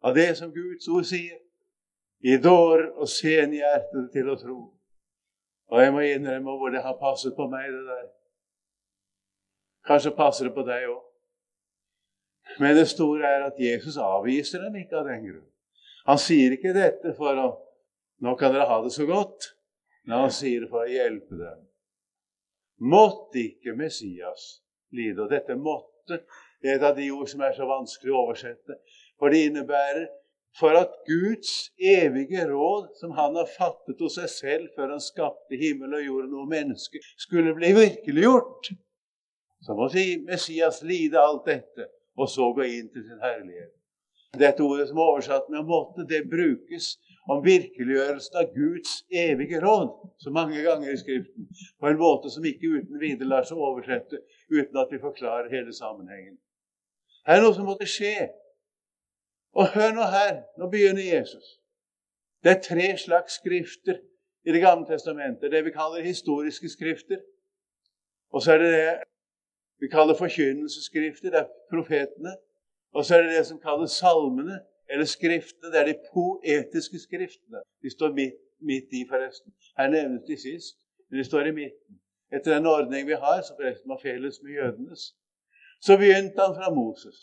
av 0.01 0.15
det 0.15 0.37
som 0.37 0.53
Guds 0.53 0.87
ord 0.87 1.07
sier 1.07 1.39
i 2.25 2.37
dårer 2.41 2.91
og 2.93 3.09
senhjertede 3.09 4.09
til 4.13 4.29
å 4.29 4.37
tro. 4.39 4.59
Og 5.71 5.81
jeg 5.81 5.93
må 5.93 6.05
innrømme 6.05 6.57
hvor 6.59 6.73
det 6.73 6.83
har 6.85 6.97
passet 7.01 7.35
på 7.35 7.47
meg, 7.49 7.71
det 7.73 7.83
der. 7.89 8.07
Kanskje 9.85 10.15
passer 10.17 10.47
det 10.47 10.53
på 10.55 10.65
deg 10.65 10.87
òg. 10.89 11.04
Men 12.59 12.77
det 12.77 12.87
store 12.91 13.27
er 13.27 13.45
at 13.49 13.59
Jesus 13.59 13.97
avviser 14.01 14.63
dem 14.63 14.77
ikke 14.79 14.99
av 14.99 15.09
den 15.09 15.23
grunn. 15.25 15.47
Han 16.05 16.19
sier 16.21 16.53
ikke 16.55 16.75
dette 16.75 17.15
for 17.17 17.41
å 17.41 17.51
Nå 18.23 18.31
kan 18.39 18.53
dere 18.53 18.63
ha 18.69 18.77
det 18.79 18.93
så 18.95 19.03
godt. 19.03 19.49
Men 20.07 20.21
han 20.23 20.31
sier 20.31 20.63
det 20.63 20.69
for 20.71 20.85
å 20.85 20.89
hjelpe 20.89 21.35
dem. 21.35 21.65
Måtte 22.87 23.41
ikke 23.41 23.73
Messias 23.75 24.61
lide? 24.95 25.25
Og 25.25 25.33
dette 25.33 25.55
'måtte' 25.55 26.21
er 26.63 26.75
et 26.75 26.83
av 26.83 26.95
de 26.95 27.09
ord 27.11 27.27
som 27.27 27.41
er 27.41 27.51
så 27.57 27.67
vanskelig 27.67 28.13
å 28.13 28.21
oversette. 28.21 28.77
For 29.19 29.29
det 29.29 29.49
innebærer 29.49 30.07
for 30.59 30.77
at 30.79 30.93
Guds 31.07 31.71
evige 31.75 32.45
råd, 32.47 32.87
som 32.99 33.11
han 33.11 33.35
har 33.35 33.49
fattet 33.57 33.99
hos 33.99 34.15
seg 34.15 34.29
selv 34.31 34.67
før 34.75 34.93
han 34.95 35.03
skapte 35.03 35.59
himmel 35.59 35.97
og 35.97 36.05
jorden 36.05 36.37
og 36.39 36.47
menneske, 36.51 37.01
skulle 37.19 37.55
bli 37.57 37.73
virkeliggjort. 37.75 38.71
Så 39.65 39.75
må 39.75 39.89
Messias 40.27 40.81
lide 40.83 41.19
alt 41.19 41.45
dette, 41.49 41.89
og 42.17 42.29
så 42.29 42.51
gå 42.55 42.67
inn 42.67 42.91
til 42.93 43.03
sin 43.03 43.21
herlighet. 43.23 43.73
Dette 44.39 44.63
ordet 44.63 44.87
som 44.89 44.97
er 44.97 45.09
oversatt 45.11 45.49
med 45.49 45.63
'måtte', 45.63 46.07
det 46.07 46.29
brukes 46.29 46.85
om 47.29 47.45
virkeliggjørelsen 47.45 48.35
av 48.41 48.53
Guds 48.55 48.91
evige 49.11 49.61
råd 49.65 49.89
så 50.23 50.29
mange 50.29 50.61
ganger 50.61 50.91
i 50.91 50.97
Skriften, 50.97 51.47
på 51.79 51.87
en 51.87 51.97
måte 51.97 52.29
som 52.29 52.45
ikke 52.45 52.67
uten 52.67 52.99
videre 52.99 53.27
lar 53.27 53.43
seg 53.43 53.57
oversette 53.57 54.19
uten 54.51 54.77
at 54.77 54.91
vi 54.91 54.99
forklarer 54.99 55.49
hele 55.49 55.73
sammenhengen. 55.73 56.37
Her 57.27 57.37
er 57.37 57.41
noe 57.41 57.53
som 57.53 57.65
måtte 57.65 57.87
skje 57.89 58.29
og 59.55 59.71
hør 59.73 59.95
nå 59.95 60.05
her, 60.11 60.43
nå 60.59 60.69
begynner 60.69 61.01
Jesus. 61.15 61.59
Det 62.43 62.51
er 62.51 62.61
tre 62.61 62.97
slags 62.97 63.39
skrifter 63.39 63.97
i 64.45 64.51
Det 64.51 64.61
gamle 64.61 64.85
testamentet. 64.85 65.51
Det 65.51 65.65
vi 65.65 65.71
kaller 65.71 66.03
historiske 66.05 66.69
skrifter. 66.69 67.17
Og 68.29 68.41
så 68.41 68.51
er 68.53 68.57
det 68.57 68.71
det 68.73 68.89
vi 69.79 69.87
kaller 69.87 70.15
forkynnelsesskrifter. 70.23 71.29
Det 71.29 71.39
er 71.39 71.49
profetene. 71.71 72.33
Og 72.95 73.05
så 73.05 73.15
er 73.15 73.21
det 73.21 73.37
det 73.37 73.45
som 73.45 73.59
kalles 73.59 73.91
salmene, 73.91 74.59
eller 74.89 75.05
skriftene. 75.05 75.71
Det 75.71 75.79
er 75.79 75.85
de 75.91 75.97
poetiske 76.13 76.99
skriftene. 76.99 77.59
De 77.83 77.89
står 77.91 78.13
midt, 78.13 78.39
midt 78.59 78.89
i, 78.99 79.05
forresten. 79.09 79.53
Her 79.77 79.87
nevnes 79.89 80.23
de 80.29 80.37
sist, 80.47 80.77
men 81.09 81.19
de 81.19 81.23
står 81.23 81.51
i 81.51 81.51
midten. 81.51 81.99
Etter 82.33 82.55
den 82.55 82.65
ordning 82.65 83.07
vi 83.07 83.17
har, 83.25 83.41
som 83.41 83.57
forresten 83.59 83.89
var 83.89 83.99
felles 84.01 84.41
med 84.43 84.51
jødenes, 84.51 85.15
Så 85.81 85.97
begynte 85.97 86.41
han 86.41 86.55
fra 86.55 86.73
Moses, 86.73 87.17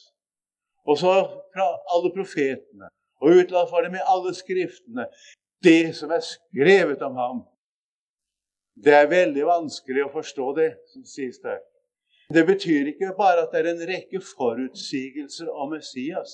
og 0.85 0.99
så 0.99 1.13
fra 1.55 1.67
alle 1.95 2.11
profetene, 2.17 2.89
og 3.21 3.29
utla 3.39 3.65
for 3.71 3.81
dem 3.81 3.95
i 3.95 4.09
alle 4.13 4.35
skriftene, 4.35 5.07
det 5.65 5.97
som 5.97 6.11
er 6.11 6.21
skrevet 6.21 7.03
om 7.03 7.17
ham. 7.17 7.41
Det 8.85 8.95
er 8.95 9.11
veldig 9.11 9.45
vanskelig 9.47 10.05
å 10.05 10.13
forstå 10.13 10.47
det 10.61 10.71
som 10.93 11.05
sies 11.05 11.41
der. 11.43 11.59
Det 12.35 12.47
betyr 12.47 12.87
ikke 12.93 13.12
bare 13.19 13.43
at 13.45 13.53
det 13.53 13.61
er 13.61 13.75
en 13.75 13.85
rekke 13.89 14.21
forutsigelser 14.37 15.49
om 15.51 15.75
Messias 15.75 16.33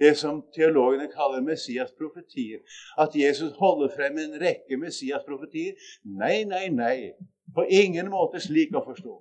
det 0.00 0.16
som 0.16 0.44
teologene 0.56 1.08
kaller 1.12 1.40
Messias-profetier. 1.44 2.58
At 2.98 3.10
Jesus 3.14 3.52
holder 3.58 3.88
frem 3.96 4.18
en 4.18 4.40
rekke 4.40 4.76
Messias-profetier. 4.76 5.72
Nei, 6.04 6.44
nei, 6.44 6.68
nei. 6.68 7.12
På 7.54 7.66
ingen 7.68 8.08
måte 8.10 8.40
slik 8.40 8.72
å 8.74 8.84
forstå. 8.86 9.18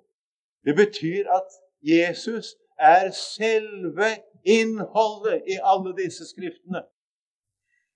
Det 0.65 0.75
betyr 0.79 1.27
at 1.35 1.57
Jesus 1.83 2.55
er 2.79 3.11
selve 3.15 4.13
innholdet 4.47 5.47
i 5.51 5.59
alle 5.63 5.91
disse 5.97 6.27
skriftene. 6.29 6.85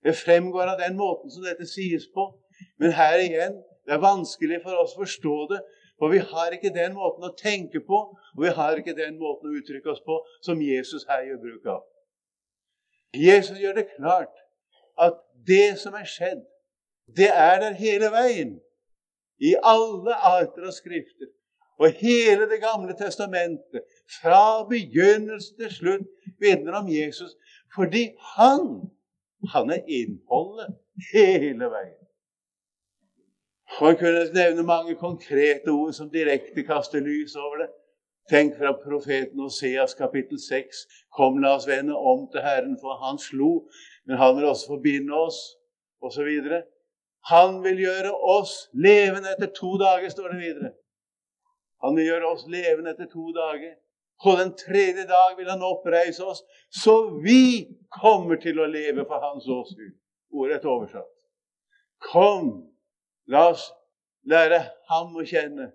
Det 0.03 0.17
fremgår 0.19 0.73
av 0.73 0.81
den 0.83 0.97
måten 0.99 1.31
som 1.31 1.45
dette 1.47 1.67
sies 1.67 2.09
på. 2.11 2.33
Men 2.79 2.91
her 2.91 3.15
igjen, 3.23 3.61
det 3.87 3.95
er 3.95 4.03
vanskelig 4.03 4.59
for 4.63 4.83
oss 4.83 4.97
å 4.97 5.05
forstå 5.05 5.37
det. 5.53 5.61
For 6.03 6.11
vi 6.11 6.17
har 6.17 6.51
ikke 6.51 6.73
den 6.75 6.97
måten 6.97 7.23
å 7.23 7.29
tenke 7.39 7.79
på, 7.79 7.97
og 8.35 8.39
vi 8.43 8.49
har 8.51 8.75
ikke 8.75 8.91
den 8.97 9.13
måten 9.15 9.47
å 9.47 9.53
uttrykke 9.55 9.93
oss 9.93 10.01
på 10.03 10.17
som 10.43 10.59
Jesus 10.59 11.05
her 11.07 11.21
gjør 11.23 11.37
bruk 11.39 11.69
av. 11.71 11.85
Jesus 13.15 13.61
gjør 13.61 13.77
det 13.77 13.85
klart 13.93 14.41
at 14.99 15.21
det 15.47 15.77
som 15.79 15.95
er 15.95 16.03
skjedd, 16.03 16.41
det 17.07 17.29
er 17.31 17.55
der 17.63 17.79
hele 17.79 18.11
veien. 18.11 18.51
I 19.39 19.53
alle 19.63 20.19
arter 20.27 20.67
av 20.67 20.75
skrifter. 20.75 21.31
Og 21.79 21.95
hele 22.03 22.49
Det 22.51 22.59
gamle 22.59 22.99
testamentet, 22.99 23.87
fra 24.19 24.67
begynnelse 24.67 25.55
til 25.55 25.71
slutt, 25.71 26.07
vitner 26.35 26.83
om 26.83 26.91
Jesus. 26.91 27.31
Fordi 27.75 28.09
han, 28.35 28.91
han 29.55 29.71
er 29.71 29.87
innholdet 29.87 30.75
hele 31.13 31.71
veien. 31.71 32.02
Og 33.79 33.87
jeg 33.89 33.97
kunne 33.99 34.33
nevne 34.33 34.63
mange 34.63 34.95
konkrete 34.95 35.69
ord 35.71 35.93
som 35.97 36.09
direkte 36.09 36.63
kaster 36.63 37.01
lys 37.01 37.35
over 37.35 37.63
det. 37.63 37.69
Tenk 38.29 38.53
fra 38.57 38.71
profeten 38.83 39.41
Oseas 39.43 39.93
kapittel 39.93 40.39
6. 40.39 40.83
Kom, 41.17 41.41
la 41.41 41.55
oss 41.57 41.67
vende 41.67 41.95
om 41.95 42.27
til 42.31 42.45
Herren, 42.45 42.77
for 42.81 42.95
han 43.01 43.17
slo, 43.19 43.65
men 44.05 44.17
han 44.17 44.37
vil 44.37 44.45
også 44.45 44.69
forbinde 44.75 45.13
oss, 45.13 45.39
osv. 46.01 46.29
Han 47.31 47.59
vil 47.63 47.81
gjøre 47.83 48.13
oss 48.37 48.53
levende 48.73 49.33
etter 49.33 49.51
to 49.59 49.75
dager, 49.81 50.09
står 50.09 50.35
det 50.35 50.39
videre. 50.39 50.71
Han 51.83 51.97
vil 51.97 52.13
gjøre 52.13 52.29
oss 52.31 52.45
levende 52.47 52.93
etter 52.93 53.09
to 53.11 53.31
dager. 53.35 53.73
På 54.23 54.37
den 54.39 54.53
tredje 54.55 55.03
dag 55.09 55.33
vil 55.37 55.49
han 55.49 55.65
oppreise 55.65 56.23
oss, 56.23 56.43
så 56.83 56.93
vi 57.25 57.67
kommer 58.01 58.39
til 58.39 58.61
å 58.61 58.69
leve 58.71 59.03
for 59.09 59.19
hans 59.19 59.49
åsyn. 59.51 59.91
Ordet 60.31 60.63
oversatt. 60.65 61.11
Kom, 62.11 62.72
la 63.27 63.49
oss 63.51 63.69
lære 64.29 64.59
ham 64.89 65.15
å 65.15 65.25
kjenne 65.27 65.71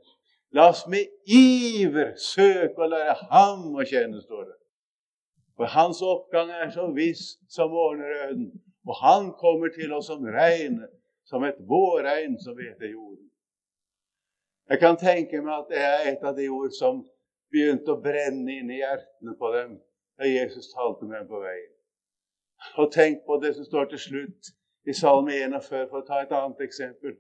La 0.51 0.69
oss 0.71 0.87
med 0.89 1.09
iver 1.29 2.15
søke 2.17 2.81
å 2.81 2.89
lære 2.89 3.17
ham 3.33 3.67
å 3.77 3.85
kjenne, 3.85 4.21
står 4.25 4.47
det. 4.47 4.57
For 5.59 5.69
hans 5.75 6.01
oppgang 6.07 6.53
er 6.55 6.71
så 6.73 6.87
viss 6.97 7.35
som 7.53 7.75
morgenrøden, 7.75 8.47
og 8.89 9.01
han 9.03 9.33
kommer 9.37 9.73
til 9.75 9.93
oss 9.93 10.09
som 10.09 10.25
regnet, 10.25 10.89
som 11.29 11.45
et 11.45 11.59
vårregn 11.69 12.39
som 12.41 12.57
hveter 12.57 12.95
jorden. 12.95 13.27
Jeg 14.69 14.81
kan 14.81 14.97
tenke 15.01 15.43
meg 15.45 15.55
at 15.59 15.69
det 15.73 15.83
er 15.85 16.09
et 16.13 16.25
av 16.25 16.37
de 16.37 16.49
ord 16.53 16.73
som 16.77 17.03
begynte 17.53 17.93
å 17.93 18.01
brenne 18.01 18.59
inn 18.61 18.73
i 18.73 18.81
hjertene 18.81 19.37
på 19.37 19.53
dem 19.53 19.77
da 20.19 20.29
Jesus 20.29 20.73
talte 20.73 21.05
med 21.05 21.21
dem 21.21 21.29
på 21.29 21.41
veien. 21.43 21.75
Og 22.81 22.93
tenk 22.93 23.25
på 23.27 23.37
det 23.43 23.55
som 23.57 23.69
står 23.69 23.93
til 23.93 24.05
slutt 24.07 24.53
i 24.89 24.97
Salme 24.97 25.37
41, 25.37 25.89
for 25.91 26.01
å 26.01 26.07
ta 26.09 26.23
et 26.25 26.33
annet 26.33 26.65
eksempel. 26.65 27.17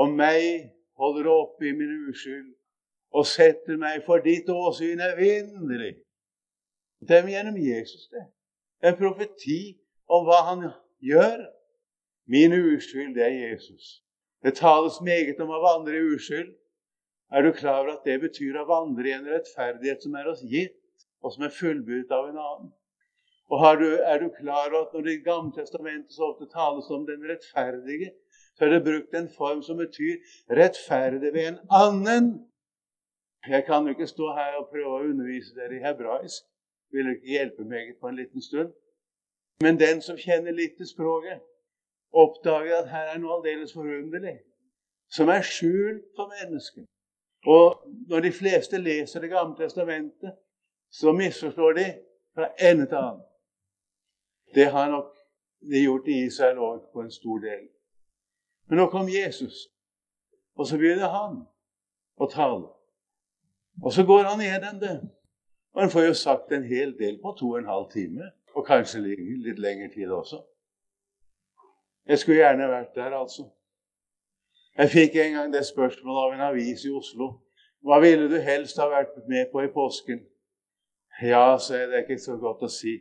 Om 0.00 0.16
meg 0.16 0.70
holder 1.00 1.28
oppe 1.32 1.68
i 1.68 1.74
min 1.76 1.92
uskyld, 2.08 2.48
og 3.10 3.26
setter 3.26 3.78
meg 3.80 4.04
for 4.06 4.22
ditt 4.24 4.48
åsyn 4.52 5.02
evinnelig. 5.04 5.96
Det 7.08 7.16
er 7.16 7.30
gjennom 7.32 7.56
Jesus, 7.58 8.06
det. 8.12 8.26
En 8.86 8.96
profeti 8.96 9.60
om 10.08 10.26
hva 10.28 10.42
han 10.50 10.68
gjør. 11.04 11.42
Min 12.30 12.54
uskyld, 12.54 13.14
det 13.16 13.24
er 13.26 13.36
Jesus. 13.50 14.00
Det 14.44 14.54
tales 14.60 15.00
meget 15.04 15.40
om 15.42 15.50
å 15.52 15.62
vandre 15.64 15.98
i 15.98 16.12
uskyld. 16.14 16.52
Er 17.30 17.42
du 17.42 17.52
klar 17.54 17.82
over 17.82 17.96
at 17.96 18.06
det 18.06 18.20
betyr 18.22 18.58
å 18.58 18.68
vandre 18.68 19.08
i 19.08 19.14
en 19.14 19.26
rettferdighet 19.28 20.04
som 20.04 20.14
er 20.18 20.30
oss 20.30 20.42
gitt, 20.46 20.78
og 21.22 21.34
som 21.34 21.44
er 21.46 21.54
fullbudt 21.54 22.14
av 22.14 22.30
en 22.30 22.38
annen? 22.40 22.70
Og 23.50 23.82
du, 23.82 23.88
er 23.98 24.22
du 24.22 24.28
klar 24.38 24.70
over 24.70 24.86
at 24.86 24.92
når 24.94 25.06
Det 25.08 25.16
gamle 25.24 25.52
testamentet 25.54 26.14
så 26.14 26.30
ofte 26.30 26.46
tales 26.52 26.90
om 26.94 27.06
den 27.06 27.24
rettferdige, 27.26 28.12
så 28.60 28.66
er 28.66 28.74
det 28.74 28.84
brukt 28.84 29.14
en 29.16 29.30
form 29.32 29.62
som 29.64 29.78
betyr 29.80 30.20
rettferdig 30.52 31.32
ved 31.32 31.46
en 31.48 31.60
annen 31.70 32.26
jeg 33.48 33.64
kan 33.64 33.82
jo 33.82 33.88
ikke 33.88 34.06
stå 34.06 34.32
her 34.32 34.56
og 34.60 34.68
prøve 34.68 34.90
å 34.96 35.04
undervise 35.08 35.54
dere 35.56 35.78
i 35.78 35.80
hebraisk. 35.80 36.44
Vil 36.92 37.08
ikke 37.14 37.32
hjelpe 37.32 37.64
meg 37.64 37.94
på 38.00 38.10
en 38.10 38.18
liten 38.18 38.42
stund. 38.42 38.74
Men 39.64 39.78
den 39.80 40.02
som 40.04 40.18
kjenner 40.20 40.52
litt 40.52 40.76
til 40.76 40.88
språket, 40.88 41.40
oppdager 42.12 42.82
at 42.82 42.90
her 42.90 43.14
er 43.14 43.18
noe 43.22 43.38
aldeles 43.38 43.72
forunderlig, 43.72 44.40
som 45.08 45.32
er 45.32 45.46
skjult 45.46 46.04
for 46.16 46.28
mennesket. 46.36 46.84
Og 47.46 47.80
når 48.12 48.20
de 48.20 48.32
fleste 48.32 48.78
leser 48.78 49.20
Det 49.20 49.30
gamle 49.30 49.56
testamentet, 49.56 50.36
så 50.92 51.12
misforstår 51.12 51.72
de 51.72 51.86
fra 52.34 52.52
ende 52.58 52.86
til 52.86 52.96
annen. 52.96 53.24
Det 54.54 54.66
har 54.66 54.90
nok 54.90 55.14
de 55.70 55.84
gjort 55.84 56.08
i 56.08 56.24
Israel 56.26 56.58
òg 56.58 56.92
på 56.92 57.00
en 57.00 57.10
stor 57.10 57.38
del. 57.38 57.68
Men 58.70 58.78
nå 58.78 58.86
kom 58.86 59.08
Jesus, 59.10 59.66
og 60.54 60.66
så 60.66 60.78
begynner 60.78 61.10
han 61.10 61.40
å 62.20 62.28
tale. 62.30 62.68
Og 63.82 63.92
så 63.92 64.04
går 64.06 64.28
han 64.28 64.42
gjennom 64.44 64.78
det. 64.78 64.98
Og 65.74 65.82
han 65.82 65.90
får 65.90 66.06
jo 66.06 66.14
sagt 66.14 66.52
en 66.54 66.66
hel 66.66 66.92
del 66.98 67.18
på 67.22 67.32
to 67.38 67.48
og 67.50 67.58
en 67.58 67.70
halv 67.70 67.88
time. 67.90 68.30
Og 68.54 68.66
kanskje 68.66 69.02
litt 69.02 69.58
lengre 69.58 69.90
tid 69.90 70.10
også. 70.14 70.38
Jeg 72.06 72.18
skulle 72.18 72.38
gjerne 72.38 72.68
vært 72.70 72.94
der, 72.94 73.14
altså. 73.14 73.48
Jeg 74.78 74.90
fikk 74.90 75.16
en 75.16 75.32
gang 75.32 75.52
det 75.52 75.66
spørsmålet 75.66 76.22
av 76.22 76.34
en 76.34 76.46
avis 76.52 76.84
i 76.86 76.94
Oslo. 76.94 77.30
Hva 77.82 77.98
ville 78.02 78.28
du 78.30 78.38
helst 78.38 78.78
ha 78.78 78.86
vært 78.90 79.16
med 79.28 79.50
på 79.52 79.62
i 79.66 79.72
påsken? 79.74 80.22
Ja, 81.22 81.58
så 81.58 81.74
er 81.74 81.86
det 81.90 82.04
ikke 82.04 82.22
så 82.22 82.36
godt 82.38 82.62
å 82.62 82.70
si. 82.70 83.00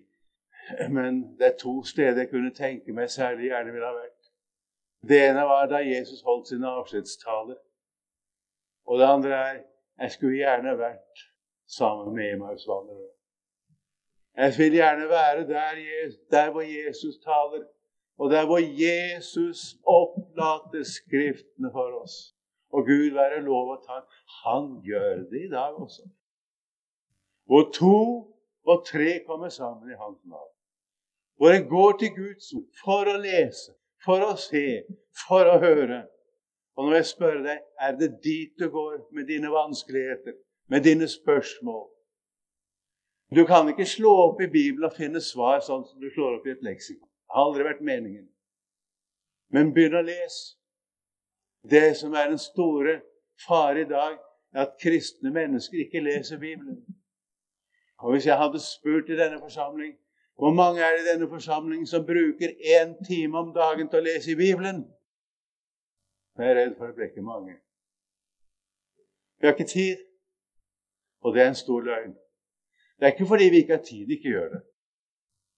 Men 0.90 1.22
det 1.38 1.54
er 1.54 1.60
to 1.62 1.82
steder 1.86 2.26
jeg 2.26 2.32
kunne 2.34 2.54
tenke 2.54 2.94
meg 2.94 3.10
særlig 3.14 3.52
gjerne 3.52 3.74
ville 3.74 3.86
ha 3.86 3.98
vært. 3.98 4.19
Det 5.08 5.20
ene 5.30 5.44
var 5.48 5.68
da 5.72 5.80
Jesus 5.84 6.22
holdt 6.22 6.48
sine 6.52 6.68
avskjedstaler. 6.68 7.60
Og 8.90 9.00
det 9.00 9.06
andre 9.06 9.36
er 9.36 9.60
jeg 10.00 10.12
skulle 10.12 10.40
gjerne 10.40 10.78
vært 10.80 11.24
sammen 11.68 12.14
med 12.16 12.34
Emmausvandrere. 12.34 13.10
Jeg 14.40 14.54
vil 14.58 14.78
gjerne 14.80 15.10
være 15.10 15.48
der, 15.48 15.82
der 16.32 16.52
hvor 16.52 16.62
Jesus 16.62 17.16
taler, 17.24 17.66
og 18.18 18.32
der 18.32 18.46
hvor 18.46 18.60
Jesus 18.60 19.76
opplater 19.84 20.84
Skriftene 20.84 21.72
for 21.72 22.02
oss. 22.02 22.36
Og 22.72 22.86
Gud 22.86 23.12
være 23.14 23.42
lov 23.42 23.72
og 23.72 23.84
takk, 23.88 24.06
Han 24.44 24.82
gjør 24.84 25.16
det 25.32 25.42
i 25.46 25.50
dag 25.50 25.74
også. 25.74 26.10
Hvor 27.46 27.72
to 27.74 27.98
og 28.64 28.86
tre 28.86 29.24
kommer 29.28 29.50
sammen 29.50 29.92
i 29.92 29.96
Hans 29.96 30.26
navn. 30.26 30.54
Hvor 31.36 31.50
en 31.50 31.70
går 31.70 31.98
til 31.98 32.10
Guds 32.16 32.54
ord 32.54 32.72
for 32.84 33.10
å 33.10 33.18
lese, 33.18 33.74
for 34.06 34.24
å 34.24 34.36
se, 34.40 34.84
for 35.28 35.48
å 35.50 35.60
høre. 35.62 36.04
Og 36.78 36.88
når 36.88 37.00
jeg 37.00 37.10
spør 37.10 37.42
deg, 37.44 37.64
er 37.82 37.96
det 38.00 38.12
dit 38.24 38.54
du 38.60 38.70
går 38.72 39.02
med 39.16 39.28
dine 39.28 39.52
vanskeligheter, 39.52 40.38
med 40.72 40.86
dine 40.88 41.08
spørsmål? 41.08 41.88
Du 43.36 43.46
kan 43.46 43.70
ikke 43.70 43.86
slå 43.86 44.14
opp 44.30 44.42
i 44.42 44.50
Bibelen 44.50 44.88
og 44.90 44.96
finne 44.98 45.22
svar 45.22 45.60
sånn 45.62 45.84
som 45.86 46.00
du 46.02 46.08
slår 46.14 46.40
opp 46.40 46.48
i 46.48 46.56
et 46.56 46.64
leksikon. 46.66 47.06
Det 47.06 47.36
har 47.36 47.46
aldri 47.46 47.68
vært 47.68 47.84
meningen. 47.86 48.26
Men 49.54 49.74
begynn 49.74 50.00
å 50.00 50.06
lese. 50.06 50.56
Det 51.70 51.98
som 52.00 52.16
er 52.16 52.32
den 52.32 52.42
store 52.42 53.02
fare 53.46 53.84
i 53.84 53.90
dag, 53.90 54.18
er 54.56 54.66
at 54.66 54.80
kristne 54.82 55.30
mennesker 55.36 55.84
ikke 55.84 56.02
leser 56.02 56.40
Bibelen. 56.42 56.80
Og 58.00 58.14
Hvis 58.14 58.26
jeg 58.26 58.38
hadde 58.38 58.62
spurt 58.64 59.10
i 59.10 59.18
denne 59.20 59.42
forsamling 59.42 59.98
hvor 60.40 60.54
mange 60.54 60.82
er 60.82 60.92
det 60.92 61.02
i 61.04 61.10
denne 61.12 61.30
forsamlingen 61.30 61.88
som 61.88 62.06
bruker 62.06 62.50
én 62.76 63.06
time 63.08 63.38
om 63.38 63.50
dagen 63.54 63.90
til 63.90 64.00
å 64.00 64.06
lese 64.06 64.32
i 64.32 64.40
Bibelen? 64.40 64.86
Jeg 66.38 66.48
er 66.52 66.56
redd 66.56 66.78
for 66.78 66.88
å 66.88 66.96
brekke 66.96 67.24
mange. 67.24 67.58
Vi 69.40 69.48
har 69.48 69.58
ikke 69.58 69.68
tid, 69.68 70.06
og 71.24 71.36
det 71.36 71.44
er 71.44 71.52
en 71.52 71.60
stor 71.60 71.84
løgn. 71.84 72.16
Det 72.96 73.08
er 73.08 73.14
ikke 73.14 73.28
fordi 73.34 73.50
vi 73.52 73.62
ikke 73.66 73.76
har 73.76 73.84
tid, 73.84 74.16
ikke 74.16 74.32
gjør 74.32 74.48
det. 74.54 74.62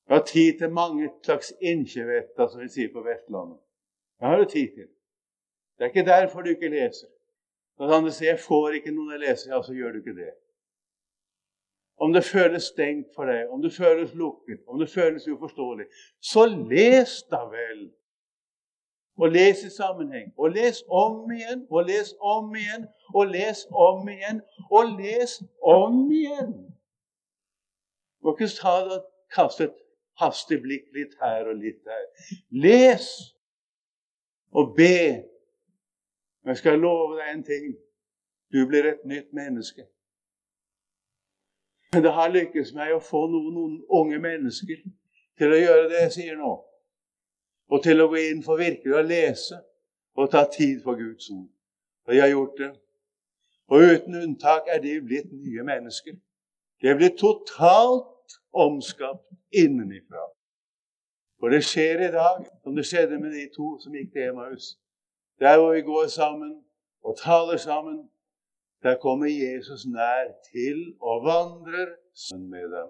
Vi 0.07 0.17
har 0.17 0.25
tid 0.33 0.57
til 0.57 0.73
mange 0.81 1.13
slags 1.23 1.53
innkjevetter, 1.61 2.47
som 2.47 2.65
vi 2.65 2.73
sier 2.73 2.89
på 2.93 3.05
Vestlandet. 3.05 3.61
Det 4.17 4.27
har 4.27 4.41
du 4.41 4.49
tid 4.49 4.75
til. 4.79 4.89
Det 5.77 5.85
er 5.85 5.93
ikke 5.93 6.09
derfor 6.09 6.41
du 6.41 6.55
ikke 6.55 6.73
leser. 6.73 7.09
Når 7.77 7.97
andre 7.97 8.11
sier 8.11 8.33
'jeg 8.33 8.45
får 8.49 8.69
ikke 8.81 8.97
noen 8.97 9.13
å 9.13 9.21
lese', 9.27 9.49
ja, 9.49 9.61
så 9.61 9.73
gjør 9.73 9.91
du 9.91 9.97
ikke 10.01 10.21
det. 10.25 10.33
Om 11.97 12.13
det 12.13 12.23
føles 12.23 12.63
stengt 12.63 13.07
for 13.15 13.29
deg, 13.29 13.49
om 13.49 13.61
det 13.61 13.73
føles 13.73 14.13
lukket, 14.13 14.61
om 14.67 14.79
det 14.79 14.89
føles 14.89 15.27
uforståelig, 15.27 15.85
så 16.21 16.45
les 16.45 17.23
da 17.31 17.43
vel. 17.51 17.89
Og 19.21 19.29
les 19.29 19.63
i 19.63 19.69
sammenheng. 19.69 20.31
Og 20.37 20.49
les 20.49 20.83
om 20.87 21.31
igjen, 21.31 21.67
og 21.69 21.85
les 21.85 22.13
om 22.19 22.55
igjen, 22.55 22.87
og 23.13 23.27
les 23.27 23.65
om 23.71 24.09
igjen, 24.09 24.41
og 24.71 24.95
les 24.97 25.35
om 25.61 25.99
igjen. 26.11 26.55
Må 28.23 28.33
ikke 28.33 28.49
ta 28.55 28.73
det 28.87 28.97
og 28.97 29.05
kaste 29.33 29.67
et 29.69 29.77
hastig 30.21 30.61
blikk 30.61 30.89
litt 30.95 31.13
her 31.21 31.49
og 31.49 31.59
litt 31.59 31.83
der. 31.85 32.07
Les 32.49 33.07
og 34.51 34.75
be. 34.77 35.21
Men 36.41 36.53
jeg 36.55 36.61
skal 36.63 36.81
love 36.81 37.17
deg 37.19 37.33
en 37.33 37.43
ting. 37.45 37.73
Du 38.53 38.65
blir 38.67 38.89
et 38.89 39.05
nytt 39.05 39.33
menneske. 39.33 39.85
Men 41.93 42.03
det 42.03 42.11
har 42.15 42.31
lykkes 42.31 42.73
meg 42.73 42.93
å 42.95 43.01
få 43.03 43.25
noen, 43.27 43.81
unge 43.89 44.19
mennesker 44.23 44.79
til 45.39 45.53
å 45.53 45.59
gjøre 45.59 45.89
det 45.91 46.03
jeg 46.05 46.13
sier 46.15 46.37
nå. 46.39 46.53
Og 47.71 47.83
til 47.83 48.03
å 48.03 48.07
gå 48.11 48.19
inn 48.29 48.43
for 48.43 48.59
virkelig 48.59 48.95
å 48.95 49.03
lese 49.03 49.59
og 50.15 50.31
ta 50.31 50.45
tid 50.51 50.81
for 50.83 50.99
Guds 50.99 51.29
ord. 51.31 51.49
Og 52.07 52.13
de 52.13 52.21
har 52.23 52.31
gjort 52.31 52.57
det. 52.59 52.71
Og 53.71 53.83
uten 53.91 54.17
unntak 54.19 54.67
er 54.71 54.81
de 54.83 54.97
blitt 55.03 55.31
nye 55.31 55.63
mennesker. 55.67 56.15
De 56.81 56.87
er 56.91 56.97
blitt 56.99 57.19
totalt 57.19 58.39
omskapt 58.51 59.27
innenifra. 59.51 60.25
For 61.39 61.51
det 61.51 61.63
skjer 61.65 62.03
i 62.07 62.11
dag, 62.13 62.43
som 62.63 62.75
det 62.75 62.85
skjedde 62.85 63.19
med 63.19 63.31
de 63.35 63.47
to 63.55 63.75
som 63.81 63.95
gikk 63.95 64.11
til 64.13 64.29
Emmaus. 64.29 64.75
Der 65.39 65.57
hvor 65.57 65.73
vi 65.73 65.81
går 65.81 66.07
sammen 66.07 66.59
og 67.03 67.17
taler 67.17 67.57
sammen, 67.57 68.03
der 68.83 68.95
kommer 68.97 69.25
Jesus 69.25 69.85
nær 69.85 70.31
til 70.51 70.95
og 71.01 71.25
vandrer 71.25 71.95
sammen 72.13 72.49
med 72.49 72.67
dem. 72.75 72.89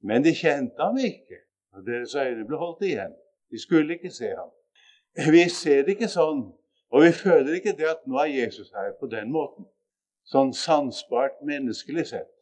Men 0.00 0.24
de 0.24 0.34
kjente 0.34 0.82
ham 0.82 0.98
ikke, 0.98 1.38
og 1.72 1.86
deres 1.86 2.14
øyne 2.14 2.46
ble 2.46 2.56
holdt 2.56 2.84
igjen. 2.86 3.14
De 3.50 3.62
skulle 3.62 3.92
ikke 3.96 4.10
se 4.10 4.28
ham. 4.28 4.50
Vi 5.32 5.48
ser 5.48 5.82
det 5.82 5.96
ikke 5.96 6.10
sånn, 6.12 6.44
og 6.92 7.04
vi 7.04 7.12
føler 7.12 7.56
ikke 7.58 7.74
det 7.78 7.88
at 7.90 8.04
nå 8.06 8.20
er 8.22 8.30
Jesus 8.30 8.70
her 8.76 8.92
på 9.00 9.08
den 9.10 9.32
måten. 9.32 9.66
Sånn 10.28 10.52
sansbart 10.52 11.40
menneskelig 11.48 12.06
sett. 12.12 12.34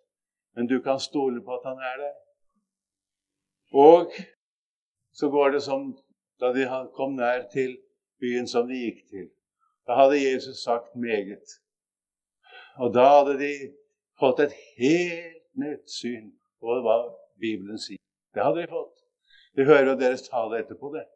Men 0.57 0.67
du 0.67 0.81
kan 0.83 0.99
stole 1.01 1.43
på 1.45 1.55
at 1.55 1.69
han 1.69 1.79
er 1.79 2.01
der. 2.03 2.15
Og 3.73 4.13
så 5.13 5.31
går 5.31 5.55
det 5.55 5.63
som 5.63 5.93
da 6.41 6.53
de 6.53 6.67
kom 6.97 7.15
nær 7.17 7.47
til 7.53 7.77
byen 8.21 8.49
som 8.49 8.69
de 8.69 8.81
gikk 8.81 9.05
til. 9.11 9.29
Da 9.87 9.97
hadde 10.01 10.19
Jesus 10.19 10.65
sagt 10.65 10.97
meget. 10.97 11.61
Og 12.83 12.93
da 12.95 13.07
hadde 13.19 13.39
de 13.41 13.53
fått 14.21 14.43
et 14.45 14.55
helt 14.77 15.43
nytt 15.61 15.91
syn 15.91 16.31
på 16.61 16.81
hva 16.85 16.99
Bibelen 17.41 17.81
sier. 17.81 18.01
Det 18.35 18.45
hadde 18.45 18.65
de 18.65 18.73
fått. 18.73 19.05
Vi 19.57 19.65
hører 19.65 19.93
jo 19.93 20.01
deres 20.01 20.27
tale 20.29 20.61
etterpå 20.61 20.93
det. 20.93 21.07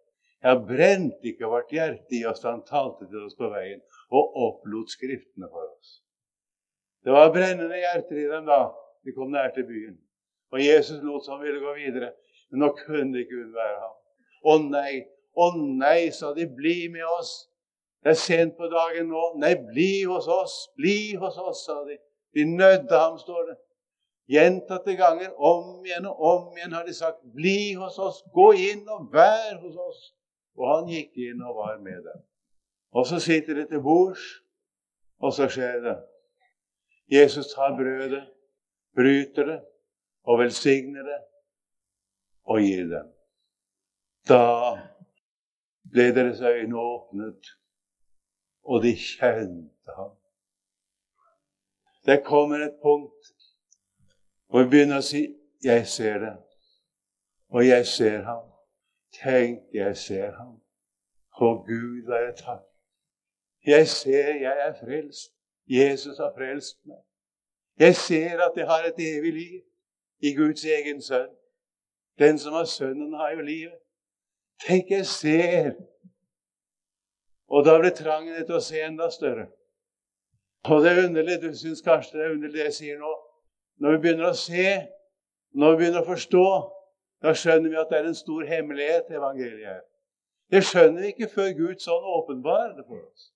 Jeg 0.41 0.65
brente 0.65 1.29
ikke 1.29 1.51
vårt 1.53 1.73
hjerte 1.75 2.17
i 2.17 2.25
oss 2.29 2.41
da 2.41 2.55
han 2.55 2.63
talte 2.65 3.05
til 3.11 3.27
oss 3.27 3.37
på 3.37 3.51
veien 3.53 3.83
og 4.09 4.39
opplot 4.47 4.95
Skriftene 4.95 5.51
for 5.53 5.67
oss. 5.67 5.99
Det 7.05 7.13
var 7.13 7.33
brennende 7.33 7.77
hjerter 7.77 8.23
i 8.23 8.29
dem 8.31 8.49
da 8.49 8.63
de 9.05 9.13
kom 9.17 9.33
nær 9.33 9.53
til 9.53 9.69
byen. 9.69 9.99
Og 10.53 10.65
Jesus 10.65 11.03
lot 11.05 11.25
som 11.25 11.39
han 11.39 11.45
ville 11.45 11.61
gå 11.63 11.75
videre, 11.77 12.13
men 12.51 12.65
nå 12.65 12.73
kunne 12.81 13.13
de 13.15 13.25
ikke 13.25 13.39
unnvære 13.45 13.79
ham. 13.85 13.97
Å 14.41 14.57
nei, 14.65 15.05
å 15.37 15.51
nei, 15.57 16.11
sa 16.17 16.33
de, 16.37 16.49
bli 16.49 16.89
med 16.93 17.05
oss. 17.19 17.50
Det 18.03 18.11
er 18.11 18.21
sent 18.21 18.57
på 18.57 18.69
dagen 18.73 19.11
nå. 19.13 19.25
Nei, 19.43 19.55
bli 19.73 20.05
hos 20.09 20.29
oss, 20.31 20.55
bli 20.77 21.17
hos 21.21 21.37
oss, 21.39 21.65
sa 21.67 21.83
de. 21.85 21.99
De 22.35 22.45
nødde 22.49 22.97
ham, 22.97 23.19
står 23.19 23.43
det. 23.51 23.57
Gjentatte 24.31 24.95
ganger, 24.97 25.33
om 25.37 25.85
igjen 25.85 26.07
og 26.07 26.21
om 26.31 26.57
igjen 26.57 26.73
har 26.73 26.85
de 26.87 26.95
sagt, 26.95 27.19
'Bli 27.35 27.75
hos 27.75 27.99
oss, 27.99 28.23
gå 28.33 28.53
inn 28.53 28.89
og 28.89 29.09
vær 29.13 29.59
hos 29.59 29.77
oss.' 29.77 30.15
Og 30.55 30.69
han 30.71 30.87
gikk 30.93 31.17
inn 31.19 31.43
og 31.43 31.57
var 31.57 31.79
med 31.79 31.99
dem. 32.07 32.23
Og 32.93 33.07
så 33.07 33.19
sitter 33.19 33.55
de 33.55 33.67
til 33.67 33.83
bords, 33.83 34.23
og 35.19 35.33
så 35.33 35.49
skjer 35.49 35.81
det. 35.81 35.97
Jesus 37.11 37.55
tar 37.55 37.77
brødet, 37.77 38.23
bryter 38.95 39.47
det 39.47 39.61
og 40.23 40.39
velsigner 40.39 41.03
det 41.03 41.21
og 42.45 42.61
gir 42.61 42.87
dem. 42.91 43.09
Da 44.29 44.43
ble 45.91 46.11
deres 46.15 46.41
øyne 46.41 46.79
åpnet 46.79 47.57
og 48.63 48.83
de 48.83 48.97
kjente 48.97 49.97
ham. 49.97 50.11
Det 52.07 52.25
kommer 52.25 52.57
et 52.67 52.79
punkt 52.83 53.35
hvor 54.51 54.63
vi 54.63 54.71
begynner 54.71 54.99
å 54.99 55.07
si 55.07 55.37
'Jeg 55.63 55.87
ser 55.87 56.19
det', 56.19 56.43
og 57.49 57.67
'jeg 57.67 57.87
ser 57.87 58.23
ham'. 58.23 58.51
Tenk, 59.13 59.61
jeg 59.75 59.97
ser 59.97 60.33
ham. 60.37 60.61
Å 61.41 61.49
Gud 61.67 62.07
være 62.07 62.33
takk. 62.37 62.67
Jeg 63.67 63.89
ser 63.89 64.35
jeg 64.35 64.57
er 64.67 64.75
frelst. 64.85 65.33
Jesus 65.67 66.19
har 66.19 66.33
frelst 66.37 66.79
meg. 66.87 67.03
Jeg 67.79 67.97
ser 67.97 68.41
at 68.41 68.57
jeg 68.57 68.67
har 68.67 68.85
et 68.85 68.99
evig 68.99 69.33
liv 69.33 69.63
i 70.21 70.35
Guds 70.35 70.65
egen 70.65 71.03
sønn. 71.03 71.31
Den 72.19 72.39
som 72.39 72.53
har 72.53 72.65
Sønnen, 72.65 73.15
har 73.15 73.31
jo 73.31 73.41
livet. 73.41 73.79
Tenk, 74.67 74.91
jeg 74.91 75.07
ser 75.07 75.73
og 77.51 77.65
da 77.67 77.77
blir 77.81 77.95
trangen 77.97 78.37
etter 78.39 78.57
å 78.59 78.63
se 78.63 78.81
enda 78.87 79.11
større. 79.11 79.49
Og 80.69 80.85
det 80.85 80.93
er 80.93 81.05
underlig, 81.07 81.41
du 81.43 81.51
syns 81.57 81.83
kanskje 81.83 82.19
det 82.19 82.25
er 82.25 82.35
underlig 82.35 82.59
det 82.59 82.67
jeg 82.69 82.77
sier 82.77 82.99
nå. 83.01 83.11
Når 83.81 83.97
vi 83.97 84.03
begynner 84.05 84.29
å 84.29 84.37
se, 84.37 84.67
når 85.57 85.73
vi 85.73 85.81
begynner 85.81 86.05
å 86.05 86.11
forstå, 86.11 86.47
da 87.25 87.33
skjønner 87.37 87.73
vi 87.73 87.81
at 87.81 87.91
det 87.91 87.99
er 87.99 88.09
en 88.11 88.17
stor 88.17 88.47
hemmelighet 88.49 89.11
evangeliet 89.17 89.73
er. 89.75 89.83
Det 90.51 90.63
skjønner 90.67 91.05
vi 91.05 91.13
ikke 91.15 91.31
før 91.33 91.53
Gud 91.57 91.83
sånn 91.83 92.07
åpenbarer 92.17 92.75
det 92.77 92.87
for 92.87 93.01
oss. 93.01 93.31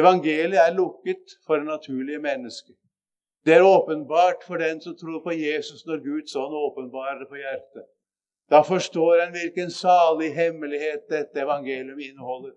Evangeliet 0.00 0.60
er 0.62 0.76
lukket 0.76 1.36
for 1.46 1.58
det 1.58 1.66
naturlige 1.66 2.22
mennesket. 2.22 2.76
Det 3.46 3.54
er 3.56 3.64
åpenbart 3.64 4.44
for 4.46 4.60
den 4.60 4.80
som 4.80 4.96
tror 4.96 5.22
på 5.24 5.32
Jesus, 5.34 5.86
når 5.86 6.02
Gud 6.04 6.28
sånn 6.30 6.52
åpenbarer 6.54 7.22
det 7.22 7.28
på 7.30 7.40
hjertet. 7.40 7.88
Da 8.50 8.60
forstår 8.66 9.24
en 9.24 9.32
hvilken 9.34 9.70
salig 9.70 10.32
hemmelighet 10.34 11.06
dette 11.10 11.42
evangeliet 11.42 12.10
inneholder. 12.10 12.54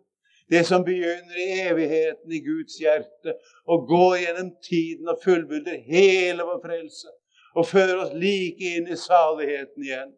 Det 0.52 0.66
som 0.68 0.84
begynner 0.84 1.38
i 1.40 1.60
evigheten 1.70 2.32
i 2.32 2.42
Guds 2.46 2.76
hjerte, 2.82 3.38
og 3.66 3.88
går 3.88 4.18
gjennom 4.24 4.50
tiden 4.64 5.08
og 5.08 5.22
fullbyrder 5.24 5.80
hele 5.88 6.44
vår 6.44 6.60
frelse. 6.66 7.08
Og 7.56 7.68
fører 7.68 8.02
oss 8.02 8.14
like 8.18 8.74
inn 8.76 8.90
i 8.90 8.98
saligheten 8.98 9.86
igjen. 9.86 10.12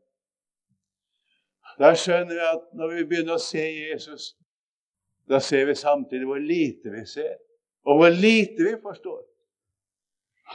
Da 1.80 1.92
skjønner 2.00 2.36
vi 2.36 2.44
at 2.48 2.68
når 2.80 2.94
vi 2.94 3.08
begynner 3.10 3.36
å 3.36 3.44
se 3.44 3.64
Jesus, 3.64 4.34
da 5.30 5.42
ser 5.44 5.66
vi 5.68 5.76
samtidig 5.76 6.28
hvor 6.30 6.40
lite 6.40 6.94
vi 6.94 7.04
ser, 7.10 7.36
og 7.86 8.00
hvor 8.00 8.14
lite 8.14 8.64
vi 8.64 8.76
forstår. 8.82 9.24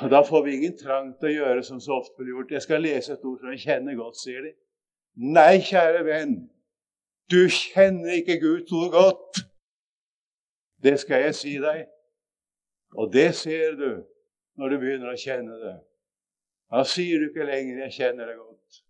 Og 0.00 0.11
Da 0.11 0.22
får 0.22 0.44
vi 0.44 0.54
ingen 0.54 0.76
trang 0.78 1.12
til 1.18 1.28
å 1.28 1.33
gjøre 1.35 1.62
som 1.66 1.80
så 1.83 1.96
ofte 1.98 2.22
blir 2.22 2.30
gjort. 2.30 2.52
Jeg 2.54 2.62
skal 2.62 2.85
lese 2.85 3.12
et 3.12 3.24
ord 3.26 3.40
som 3.40 3.50
jeg 3.50 3.64
kjenner 3.64 3.96
godt, 3.98 4.20
sier 4.20 4.44
de. 4.46 4.52
Nei, 5.35 5.59
kjære 5.66 6.04
venn, 6.06 6.37
du 7.30 7.40
kjenner 7.50 8.20
ikke 8.20 8.38
Guds 8.40 8.72
ord 8.72 8.92
godt. 8.94 9.40
Det 10.82 10.96
skal 11.00 11.26
jeg 11.26 11.34
si 11.34 11.56
deg. 11.60 11.86
Og 12.96 13.12
det 13.12 13.34
ser 13.38 13.76
du 13.78 14.02
når 14.58 14.72
du 14.72 14.78
begynner 14.82 15.12
å 15.12 15.20
kjenne 15.20 15.56
det. 15.60 15.76
Da 16.70 16.84
sier 16.86 17.18
du 17.18 17.28
ikke 17.30 17.46
lenger 17.46 17.82
'jeg 17.82 17.92
kjenner 17.92 18.26
det 18.26 18.36
godt'. 18.36 18.82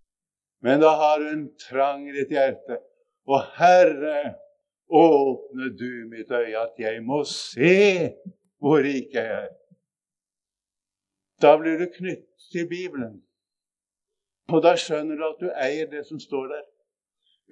Men 0.61 0.81
da 0.81 0.91
har 0.97 1.19
du 1.19 1.29
en 1.29 1.57
trang 1.57 2.09
i 2.09 2.13
ditt 2.13 2.31
hjerte. 2.31 2.79
Og 3.27 3.41
Herre, 3.57 4.35
åpne 4.91 5.71
du 5.79 6.09
mitt 6.11 6.31
øye, 6.31 6.59
at 6.59 6.75
jeg 6.79 7.03
må 7.03 7.25
se 7.25 8.13
hvor 8.59 8.83
rik 8.83 9.15
jeg 9.15 9.27
er. 9.27 9.49
Da 11.43 11.57
blir 11.57 11.79
du 11.79 11.87
knyttet 11.87 12.51
til 12.53 12.69
Bibelen. 12.69 13.23
Og 14.49 14.63
da 14.63 14.75
skjønner 14.77 15.17
du 15.17 15.25
at 15.29 15.41
du 15.41 15.49
eier 15.55 15.87
det 15.91 16.07
som 16.07 16.21
står 16.21 16.47
der. 16.47 16.65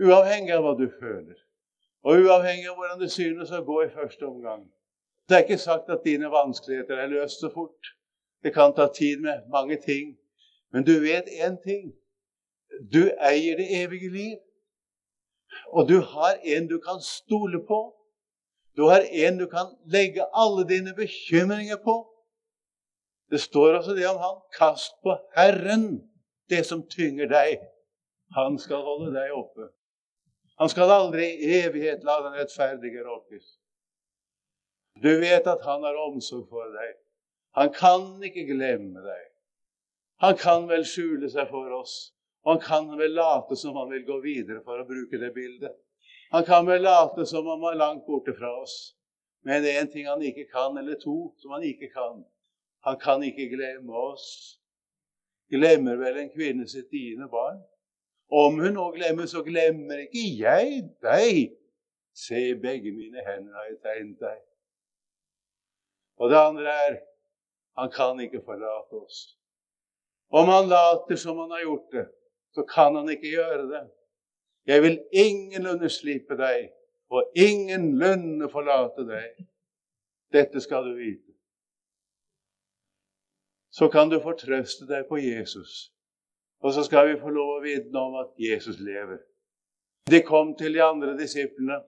Uavhengig 0.04 0.52
av 0.52 0.66
hva 0.66 0.74
du 0.78 0.88
føler. 1.00 1.38
Og 2.06 2.24
uavhengig 2.24 2.68
av 2.70 2.76
hvordan 2.78 3.00
det 3.00 3.10
synes 3.12 3.50
å 3.50 3.64
gå 3.66 3.82
i 3.84 3.92
første 3.94 4.26
omgang. 4.26 4.66
Det 5.28 5.36
er 5.36 5.44
ikke 5.44 5.60
sagt 5.60 5.90
at 5.92 6.04
dine 6.04 6.30
vanskeligheter 6.32 7.00
er 7.02 7.10
løst 7.10 7.42
så 7.42 7.50
fort. 7.52 7.94
Det 8.42 8.54
kan 8.54 8.74
ta 8.74 8.86
tid 8.94 9.20
med 9.20 9.48
mange 9.50 9.76
ting. 9.82 10.14
Men 10.72 10.84
du 10.84 10.94
vet 11.02 11.28
én 11.28 11.58
ting. 11.64 11.92
Du 12.92 13.10
eier 13.18 13.56
det 13.56 13.68
evige 13.82 14.10
liv. 14.12 14.38
Og 15.72 15.88
du 15.88 16.00
har 16.00 16.38
en 16.44 16.68
du 16.68 16.78
kan 16.80 17.00
stole 17.02 17.60
på. 17.66 17.80
Du 18.76 18.86
har 18.88 19.02
en 19.10 19.38
du 19.38 19.46
kan 19.46 19.74
legge 19.84 20.24
alle 20.32 20.68
dine 20.68 20.94
bekymringer 20.94 21.76
på. 21.84 21.96
Det 23.30 23.40
står 23.40 23.74
også 23.80 23.94
det 23.94 24.06
om 24.06 24.20
han. 24.22 24.38
Kast 24.58 24.94
på 25.02 25.16
Herren 25.36 26.10
det 26.50 26.66
som 26.66 26.86
tynger 26.88 27.28
deg. 27.28 27.58
Han 28.36 28.58
skal 28.58 28.84
holde 28.84 29.12
deg 29.12 29.32
oppe. 29.32 29.68
Han 30.58 30.68
skal 30.68 30.90
aldri 30.90 31.26
i 31.38 31.50
evighet 31.62 32.04
la 32.06 32.18
den 32.24 32.34
rettferdige 32.38 33.04
råkes. 33.06 33.58
Du 35.02 35.12
vet 35.20 35.46
at 35.46 35.62
han 35.62 35.84
har 35.86 35.98
omsorg 36.02 36.48
for 36.50 36.70
deg. 36.74 36.96
Han 37.58 37.70
kan 37.74 38.06
ikke 38.26 38.48
glemme 38.50 39.02
deg. 39.04 39.26
Han 40.24 40.38
kan 40.38 40.66
vel 40.70 40.82
skjule 40.86 41.30
seg 41.30 41.46
for 41.52 41.70
oss. 41.78 41.94
Han 42.48 42.58
kan 42.62 42.90
vel 42.98 43.14
late 43.14 43.56
som 43.56 43.76
han 43.78 43.90
vil 43.92 44.06
gå 44.06 44.18
videre 44.24 44.64
for 44.66 44.80
å 44.82 44.86
bruke 44.88 45.20
det 45.22 45.30
bildet. 45.36 45.76
Han 46.34 46.44
kan 46.44 46.66
vel 46.66 46.82
late 46.82 47.26
som 47.26 47.46
om 47.46 47.62
han 47.62 47.76
er 47.76 47.82
langt 47.84 48.06
borte 48.06 48.34
fra 48.34 48.50
oss. 48.58 48.96
Men 49.46 49.64
en 49.64 49.90
ting 49.90 50.08
han 50.10 50.22
ikke 50.26 50.48
kan, 50.50 50.76
eller 50.76 50.98
to 50.98 51.32
som 51.38 51.54
han 51.54 51.62
ikke 51.62 51.92
kan. 51.94 52.24
Han 52.86 52.98
kan 52.98 53.22
ikke 53.22 53.46
glemme 53.54 53.94
oss. 53.94 54.58
Glemmer 55.48 55.96
vel 56.02 56.18
en 56.18 56.32
kvinne 56.34 56.66
sitt 56.68 56.90
diende 56.90 57.30
barn? 57.30 57.62
Om 58.28 58.58
hun 58.60 58.74
nå 58.76 58.90
glemmer, 58.92 59.26
så 59.26 59.42
glemmer 59.42 60.04
ikke 60.04 60.24
jeg 60.36 60.82
deg. 61.04 61.54
Se, 62.18 62.54
begge 62.60 62.92
mine 62.92 63.22
hender 63.24 63.56
har 63.56 63.68
jeg 63.70 63.78
tegnet 63.84 64.20
deg. 64.20 64.40
Og 66.18 66.32
det 66.32 66.40
andre 66.40 66.74
er 66.88 66.96
han 67.78 67.90
kan 67.94 68.18
ikke 68.20 68.42
forlate 68.42 68.98
oss. 68.98 69.18
Om 70.34 70.48
han 70.50 70.68
later 70.68 71.16
som 71.16 71.38
han 71.38 71.50
har 71.54 71.62
gjort 71.62 71.92
det, 71.92 72.06
så 72.54 72.64
kan 72.66 72.96
han 72.98 73.08
ikke 73.08 73.30
gjøre 73.30 73.68
det. 73.70 73.84
Jeg 74.66 74.82
vil 74.82 74.98
ingenlunde 75.12 75.88
slippe 75.88 76.36
deg, 76.36 76.72
og 77.08 77.30
ingenlunde 77.38 78.50
forlate 78.52 79.06
deg. 79.08 79.46
Dette 80.34 80.60
skal 80.60 80.90
du 80.90 80.98
vite. 80.98 81.32
Så 83.70 83.88
kan 83.88 84.10
du 84.10 84.18
fortrøste 84.20 84.88
deg 84.90 85.06
på 85.08 85.20
Jesus. 85.22 85.92
Og 86.64 86.74
så 86.74 86.82
skal 86.86 87.08
vi 87.08 87.20
få 87.20 87.30
lov 87.30 87.58
å 87.58 87.62
vitne 87.62 88.00
om 88.00 88.16
at 88.22 88.32
Jesus 88.40 88.80
lever. 88.82 89.20
De 90.10 90.22
kom 90.26 90.54
til 90.58 90.74
de 90.74 90.82
andre 90.82 91.14
disiplene. 91.18 91.78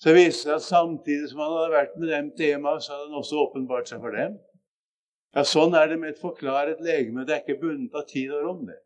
Så 0.00 0.14
viste 0.16 0.48
det 0.48 0.56
seg 0.56 0.56
at 0.56 0.66
samtidig 0.66 1.30
som 1.30 1.42
han 1.44 1.56
hadde 1.56 1.72
vært 1.74 1.96
med 2.00 2.08
dem 2.08 2.30
til 2.36 2.54
Emmaus, 2.56 2.88
hadde 2.88 3.08
han 3.08 3.18
også 3.20 3.42
åpenbart 3.46 3.90
seg 3.90 4.00
for 4.00 4.16
dem. 4.16 4.38
Ja, 5.36 5.44
Sånn 5.46 5.76
er 5.78 5.90
det 5.90 5.98
med 6.00 6.14
et 6.14 6.22
forklaret 6.22 6.80
legeme. 6.82 7.26
Det 7.28 7.36
er 7.36 7.42
ikke 7.44 7.60
bundet 7.60 7.96
av 7.96 8.06
tid 8.08 8.32
og 8.34 8.46
rom. 8.46 8.62
det. 8.66 8.78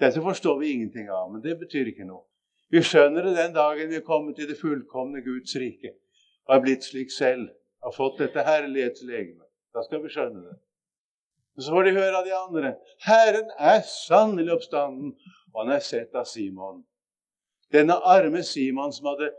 Dette 0.00 0.22
forstår 0.24 0.58
vi 0.58 0.72
ingenting 0.72 1.10
av, 1.12 1.28
men 1.32 1.42
det 1.44 1.58
betyr 1.60 1.92
ikke 1.92 2.08
noe. 2.08 2.24
Vi 2.72 2.82
skjønner 2.82 3.28
det 3.28 3.36
den 3.36 3.52
dagen 3.54 3.92
vi 3.92 4.00
er 4.00 4.06
kommet 4.06 4.36
til 4.36 4.48
det 4.48 4.58
fullkomne 4.58 5.20
Guds 5.22 5.54
rike 5.60 5.92
og 6.48 6.56
er 6.56 6.62
blitt 6.64 6.84
slik 6.84 7.12
selv, 7.12 7.48
har 7.84 7.92
fått 7.94 8.18
dette 8.20 8.42
herlighetslegemet. 8.44 9.46
Da 9.72 9.84
skal 9.84 10.02
vi 10.02 10.10
skjønne 10.12 10.42
det. 10.42 10.56
Så 11.58 11.70
får 11.70 11.86
de 11.86 11.94
høre 11.94 12.18
av 12.18 12.24
de 12.26 12.34
andre. 12.34 12.74
Herren 13.06 13.50
er 13.58 13.84
sannelig 13.86 14.56
oppstanden, 14.56 15.12
og 15.52 15.60
han 15.62 15.76
er 15.76 15.84
sett 15.86 16.16
av 16.18 16.26
Simon. 16.26 16.82
Denne 17.72 17.96
arme 18.06 18.42
Simon 18.46 18.92
som 18.94 19.12
hadde 19.12 19.30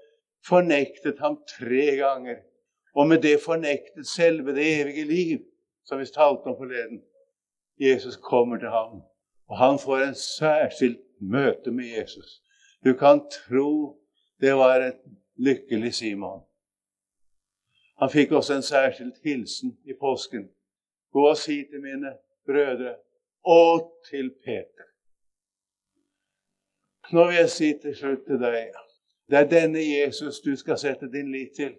fornektet 0.48 1.20
ham 1.20 1.38
tre 1.50 1.90
ganger, 2.00 2.40
og 2.96 3.10
med 3.10 3.26
det 3.26 3.42
fornektet 3.44 4.08
selve 4.08 4.56
det 4.56 4.68
evige 4.80 5.04
liv, 5.10 5.44
som 5.84 6.00
vi 6.00 6.08
talte 6.08 6.48
om 6.52 6.58
forleden. 6.58 7.02
Jesus 7.82 8.16
kommer 8.16 8.58
til 8.58 8.72
ham, 8.72 9.02
og 9.52 9.58
han 9.60 9.80
får 9.80 10.06
en 10.06 10.16
særskilt 10.16 11.04
møte 11.20 11.72
med 11.72 11.92
Jesus. 11.98 12.42
Du 12.86 12.94
kan 12.94 13.22
tro 13.32 14.00
det 14.42 14.56
var 14.56 14.80
et 14.80 15.00
lykkelig 15.36 15.94
Simon. 15.94 16.44
Han 18.00 18.12
fikk 18.12 18.32
også 18.32 18.56
en 18.56 18.64
særskilt 18.64 19.20
hilsen 19.24 19.78
i 19.88 19.94
påsken. 20.00 20.50
Gå 21.16 21.30
og 21.30 21.38
si 21.40 21.62
til 21.70 21.80
mine 21.84 22.12
brødre 22.48 22.98
og 23.48 23.94
til 24.10 24.34
Peter. 24.44 24.90
Nå 27.14 27.30
vil 27.30 27.40
jeg 27.40 27.54
si 27.54 27.70
til 27.82 27.96
slutt 27.96 28.26
til 28.28 28.42
deg 28.42 28.74
det 29.30 29.38
er 29.38 29.48
denne 29.50 29.82
Jesus 29.82 30.40
du 30.40 30.56
skal 30.56 30.78
sette 30.78 31.10
din 31.12 31.32
lit 31.32 31.56
til. 31.56 31.74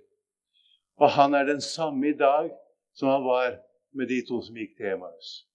Og 0.97 1.11
han 1.11 1.35
er 1.35 1.45
den 1.45 1.61
samme 1.61 2.09
i 2.09 2.17
dag 2.17 2.51
som 2.95 3.09
han 3.09 3.25
var 3.25 3.59
med 3.93 4.09
de 4.09 4.23
to 4.29 4.41
som 4.43 4.57
gikk 4.57 4.77
til 4.77 4.87
Emmaus. 4.87 5.47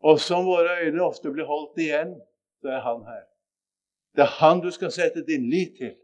Og 0.00 0.20
som 0.20 0.46
våre 0.46 0.78
øyne 0.84 1.02
ofte 1.02 1.32
blir 1.32 1.44
holdt 1.44 1.78
igjen, 1.78 2.14
så 2.60 2.68
er 2.68 2.80
han 2.80 3.02
her. 3.04 3.24
Det 4.16 4.22
er 4.22 4.36
han 4.38 4.60
du 4.60 4.70
skal 4.70 4.92
sette 4.92 5.24
din 5.26 5.50
lit 5.50 5.76
til. 5.78 5.96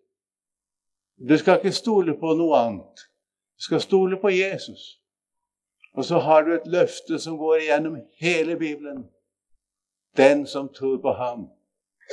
Du 1.28 1.38
skal 1.38 1.60
ikke 1.60 1.72
stole 1.72 2.18
på 2.18 2.34
noe 2.36 2.58
annet. 2.58 3.06
Du 3.56 3.62
skal 3.68 3.80
stole 3.80 4.18
på 4.20 4.28
Jesus. 4.28 5.00
Og 5.96 6.04
så 6.04 6.18
har 6.18 6.42
du 6.42 6.54
et 6.54 6.66
løfte 6.68 7.18
som 7.18 7.38
går 7.40 7.56
igjennom 7.56 8.00
hele 8.20 8.56
Bibelen. 8.56 9.06
Den 10.16 10.46
som 10.46 10.68
tror 10.72 10.98
på 11.00 11.12
ham, 11.12 11.48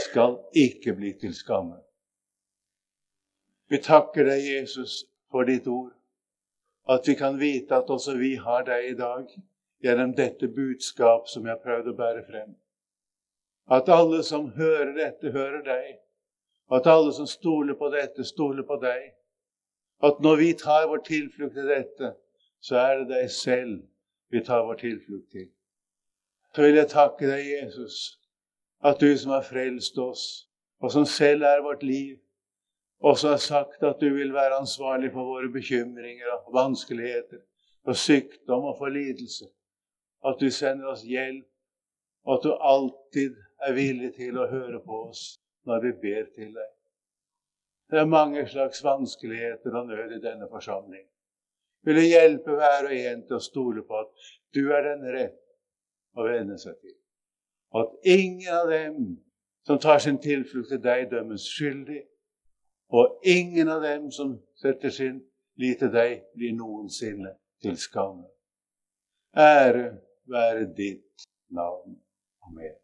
skal 0.08 0.38
ikke 0.56 0.94
bli 0.94 1.14
til 1.20 1.36
skamme. 1.36 1.76
Vi 3.70 3.78
takker 3.78 4.26
deg, 4.26 4.42
Jesus, 4.56 5.04
for 5.32 5.44
ditt 5.44 5.68
ord. 5.68 5.92
At 6.90 7.08
vi 7.08 7.16
kan 7.16 7.40
vite 7.40 7.76
at 7.76 7.92
også 7.92 8.16
vi 8.18 8.36
har 8.36 8.64
deg 8.68 8.90
i 8.90 8.96
dag 8.98 9.28
gjennom 9.84 10.16
dette 10.16 10.48
budskap 10.48 11.28
som 11.28 11.46
jeg 11.46 11.56
har 11.56 11.64
prøvd 11.64 11.92
å 11.92 11.98
bære 12.00 12.24
frem. 12.28 12.56
At 13.72 13.90
alle 13.90 14.24
som 14.24 14.50
hører 14.58 14.94
dette, 14.98 15.32
hører 15.32 15.62
deg. 15.64 16.00
At 16.72 16.88
alle 16.88 17.14
som 17.14 17.28
stoler 17.28 17.76
på 17.80 17.92
dette, 17.92 18.26
stoler 18.28 18.64
på 18.68 18.80
deg. 18.82 19.14
At 20.04 20.20
når 20.24 20.40
vi 20.40 20.52
tar 20.60 20.88
vår 20.92 21.04
tilflukt 21.08 21.56
til 21.56 21.70
dette, 21.70 22.16
så 22.64 22.80
er 22.80 23.02
det 23.02 23.10
deg 23.12 23.32
selv 23.32 23.82
vi 24.32 24.42
tar 24.46 24.64
vår 24.66 24.80
tilflukt 24.80 25.32
til. 25.32 25.50
Så 26.56 26.64
vil 26.64 26.78
jeg 26.80 26.90
takke 26.94 27.28
deg, 27.28 27.48
Jesus, 27.50 27.98
at 28.84 29.02
du 29.02 29.10
som 29.18 29.34
har 29.36 29.44
frelst 29.48 29.98
oss, 30.00 30.26
og 30.80 30.92
som 30.92 31.06
selv 31.06 31.44
er 31.48 31.64
vårt 31.66 31.84
liv, 31.84 32.20
også 33.04 33.34
har 33.34 33.42
sagt 33.44 33.84
at 33.84 34.00
du 34.00 34.14
vil 34.16 34.34
være 34.34 34.62
ansvarlig 34.62 35.12
for 35.12 35.28
våre 35.28 35.50
bekymringer 35.52 36.30
og 36.38 36.54
vanskeligheter, 36.56 37.44
for 37.84 38.00
sykdom 38.00 38.70
og 38.72 38.78
for 38.78 38.88
lidelse. 38.88 39.50
At 40.24 40.40
du 40.40 40.48
sender 40.52 40.94
oss 40.94 41.04
hjelp, 41.04 41.48
og 42.24 42.38
at 42.38 42.44
du 42.44 42.54
alltid 42.56 43.36
er 43.60 43.76
villig 43.76 44.14
til 44.16 44.40
å 44.40 44.48
høre 44.48 44.80
på 44.86 45.02
oss 45.10 45.34
når 45.68 45.84
vi 45.84 45.92
ber 46.06 46.30
til 46.36 46.54
deg. 46.56 46.70
Det 47.92 48.00
er 48.00 48.08
mange 48.10 48.46
slags 48.48 48.84
vanskeligheter 48.84 49.76
og 49.76 49.90
nød 49.92 50.16
i 50.16 50.22
denne 50.24 50.48
forsamling. 50.52 51.04
Vil 51.84 52.00
du 52.00 52.06
hjelpe 52.06 52.56
hver 52.58 52.88
og 52.88 52.96
en 52.96 53.24
til 53.28 53.38
å 53.38 53.44
stole 53.44 53.84
på 53.88 54.00
at 54.00 54.28
du 54.56 54.62
er 54.72 54.86
den 54.88 55.04
rett 55.12 55.40
å 56.16 56.26
venne 56.28 56.58
seg 56.62 56.78
til. 56.80 56.96
Og 57.74 57.82
at 57.82 58.10
ingen 58.14 58.54
av 58.54 58.70
dem 58.70 58.98
som 59.68 59.80
tar 59.82 60.00
sin 60.04 60.20
tilflukt 60.22 60.70
til 60.70 60.82
deg, 60.84 61.10
dømmes 61.12 61.48
skyldig. 61.56 62.04
Og 62.94 63.26
ingen 63.26 63.72
av 63.74 63.82
dem 63.82 64.12
som 64.14 64.36
setter 64.60 64.94
sin 64.94 65.18
lit 65.60 65.82
til 65.82 65.92
deg, 65.94 66.22
blir 66.38 66.54
noensinne 66.58 67.34
til 67.64 67.80
skamme. 67.80 68.28
Ære 69.34 69.90
være 70.30 70.70
ditt 70.78 71.28
navn. 71.50 71.98
Amen. 72.46 72.83